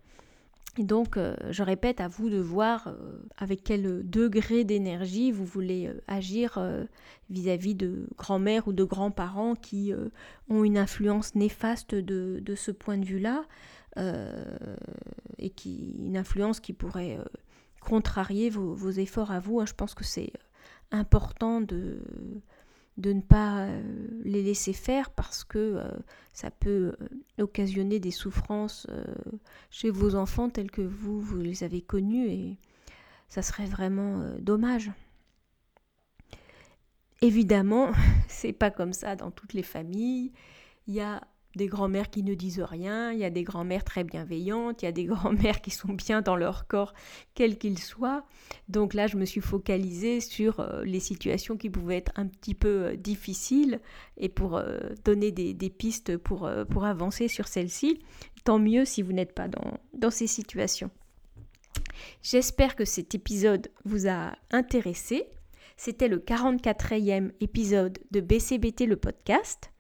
Et 0.77 0.83
donc, 0.83 1.17
euh, 1.17 1.36
je 1.51 1.62
répète, 1.62 2.01
à 2.01 2.07
vous 2.07 2.29
de 2.29 2.39
voir 2.39 2.88
euh, 2.88 3.21
avec 3.38 3.63
quel 3.63 4.09
degré 4.09 4.63
d'énergie 4.63 5.31
vous 5.31 5.45
voulez 5.45 5.88
euh, 5.88 6.01
agir 6.07 6.59
vis-à-vis 7.29 7.75
de 7.75 8.07
grand-mères 8.17 8.67
ou 8.67 8.73
de 8.73 8.83
grands-parents 8.83 9.55
qui 9.55 9.93
ont 10.49 10.63
une 10.63 10.77
influence 10.77 11.36
néfaste 11.36 11.93
de, 11.95 12.39
de 12.41 12.55
ce 12.55 12.71
point 12.71 12.97
de 12.97 13.05
vue-là, 13.05 13.45
et 15.38 15.49
qui 15.51 15.95
une 15.99 16.17
influence 16.17 16.59
qui 16.59 16.73
pourrait 16.73 17.19
contrarier 17.79 18.49
vos, 18.49 18.73
vos, 18.73 18.89
efforts 18.89 19.31
à 19.31 19.39
vous. 19.39 19.59
Hein. 19.59 19.65
Je 19.65 19.73
pense 19.73 19.93
que 19.93 20.03
c'est 20.03 20.33
important 20.91 21.62
de 21.62 21.99
de 22.97 23.13
ne 23.13 23.21
pas 23.21 23.65
euh, 23.65 23.82
les 24.23 24.43
laisser 24.43 24.73
faire 24.73 25.10
parce 25.10 25.43
que 25.43 25.58
euh, 25.58 25.91
ça 26.34 26.51
peut 26.51 26.95
euh, 27.01 27.43
occasionner 27.43 27.99
des 27.99 28.12
souffrances 28.12 28.88
chez 29.69 29.89
vos 29.89 30.15
enfants 30.15 30.49
tels 30.49 30.71
que 30.71 30.82
vous, 30.82 31.19
vous 31.19 31.38
les 31.38 31.63
avez 31.63 31.82
connus 31.82 32.27
et 32.27 32.58
ça 33.27 33.41
serait 33.41 33.65
vraiment 33.65 34.23
dommage. 34.39 34.91
Évidemment, 37.21 37.91
c'est 38.27 38.53
pas 38.53 38.69
comme 38.69 38.93
ça 38.93 39.15
dans 39.15 39.32
toutes 39.32 39.53
les 39.53 39.63
familles. 39.63 40.32
Il 40.88 40.93
y 40.93 41.01
a 41.01 41.21
des 41.55 41.67
grands-mères 41.67 42.09
qui 42.09 42.23
ne 42.23 42.33
disent 42.33 42.61
rien, 42.61 43.11
il 43.11 43.19
y 43.19 43.23
a 43.23 43.29
des 43.29 43.43
grands-mères 43.43 43.83
très 43.83 44.03
bienveillantes, 44.03 44.81
il 44.81 44.85
y 44.85 44.87
a 44.87 44.91
des 44.91 45.03
grands-mères 45.05 45.61
qui 45.61 45.71
sont 45.71 45.93
bien 45.93 46.21
dans 46.21 46.35
leur 46.35 46.67
corps, 46.67 46.93
quel 47.35 47.57
qu'il 47.57 47.79
soit. 47.79 48.25
Donc 48.69 48.93
là, 48.93 49.07
je 49.07 49.17
me 49.17 49.25
suis 49.25 49.41
focalisée 49.41 50.19
sur 50.19 50.59
euh, 50.59 50.83
les 50.83 50.99
situations 50.99 51.57
qui 51.57 51.69
pouvaient 51.69 51.97
être 51.97 52.11
un 52.15 52.27
petit 52.27 52.55
peu 52.55 52.85
euh, 52.85 52.95
difficiles 52.95 53.79
et 54.17 54.29
pour 54.29 54.57
euh, 54.57 54.79
donner 55.05 55.31
des, 55.31 55.69
pistes 55.69 56.17
pour, 56.17 56.49
pour 56.69 56.85
avancer 56.85 57.27
sur 57.27 57.47
celles-ci. 57.47 57.99
Tant 58.43 58.59
mieux 58.59 58.85
si 58.85 59.01
vous 59.01 59.13
n'êtes 59.13 59.33
pas 59.33 59.47
dans, 59.47 59.79
dans 59.93 60.11
ces 60.11 60.27
situations. 60.27 60.91
J'espère 62.21 62.75
que 62.75 62.85
cet 62.85 63.15
épisode 63.15 63.69
vous 63.85 64.07
a 64.07 64.33
intéressé. 64.51 65.25
C'était 65.77 66.07
le 66.07 66.19
44e 66.19 67.31
épisode 67.39 67.99
de 68.11 68.21
BCBT 68.21 68.85
le 68.85 68.95
podcast. 68.95 69.72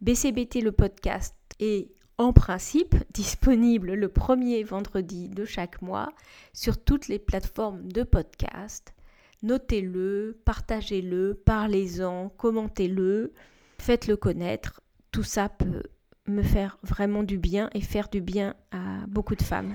BCBT 0.00 0.62
le 0.62 0.72
podcast 0.72 1.34
est 1.60 1.88
en 2.18 2.32
principe 2.32 2.94
disponible 3.12 3.92
le 3.94 4.08
premier 4.08 4.62
vendredi 4.62 5.28
de 5.28 5.44
chaque 5.44 5.82
mois 5.82 6.08
sur 6.52 6.82
toutes 6.82 7.08
les 7.08 7.18
plateformes 7.18 7.90
de 7.92 8.02
podcast. 8.02 8.94
Notez-le, 9.42 10.40
partagez-le, 10.44 11.34
parlez-en, 11.44 12.30
commentez-le, 12.30 13.32
faites-le 13.78 14.16
connaître. 14.16 14.80
Tout 15.12 15.22
ça 15.22 15.48
peut 15.48 15.82
me 16.26 16.42
faire 16.42 16.78
vraiment 16.82 17.22
du 17.22 17.38
bien 17.38 17.70
et 17.74 17.80
faire 17.80 18.08
du 18.08 18.20
bien 18.20 18.54
à 18.72 19.06
beaucoup 19.06 19.36
de 19.36 19.42
femmes. 19.42 19.74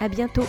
À 0.00 0.08
bientôt! 0.08 0.44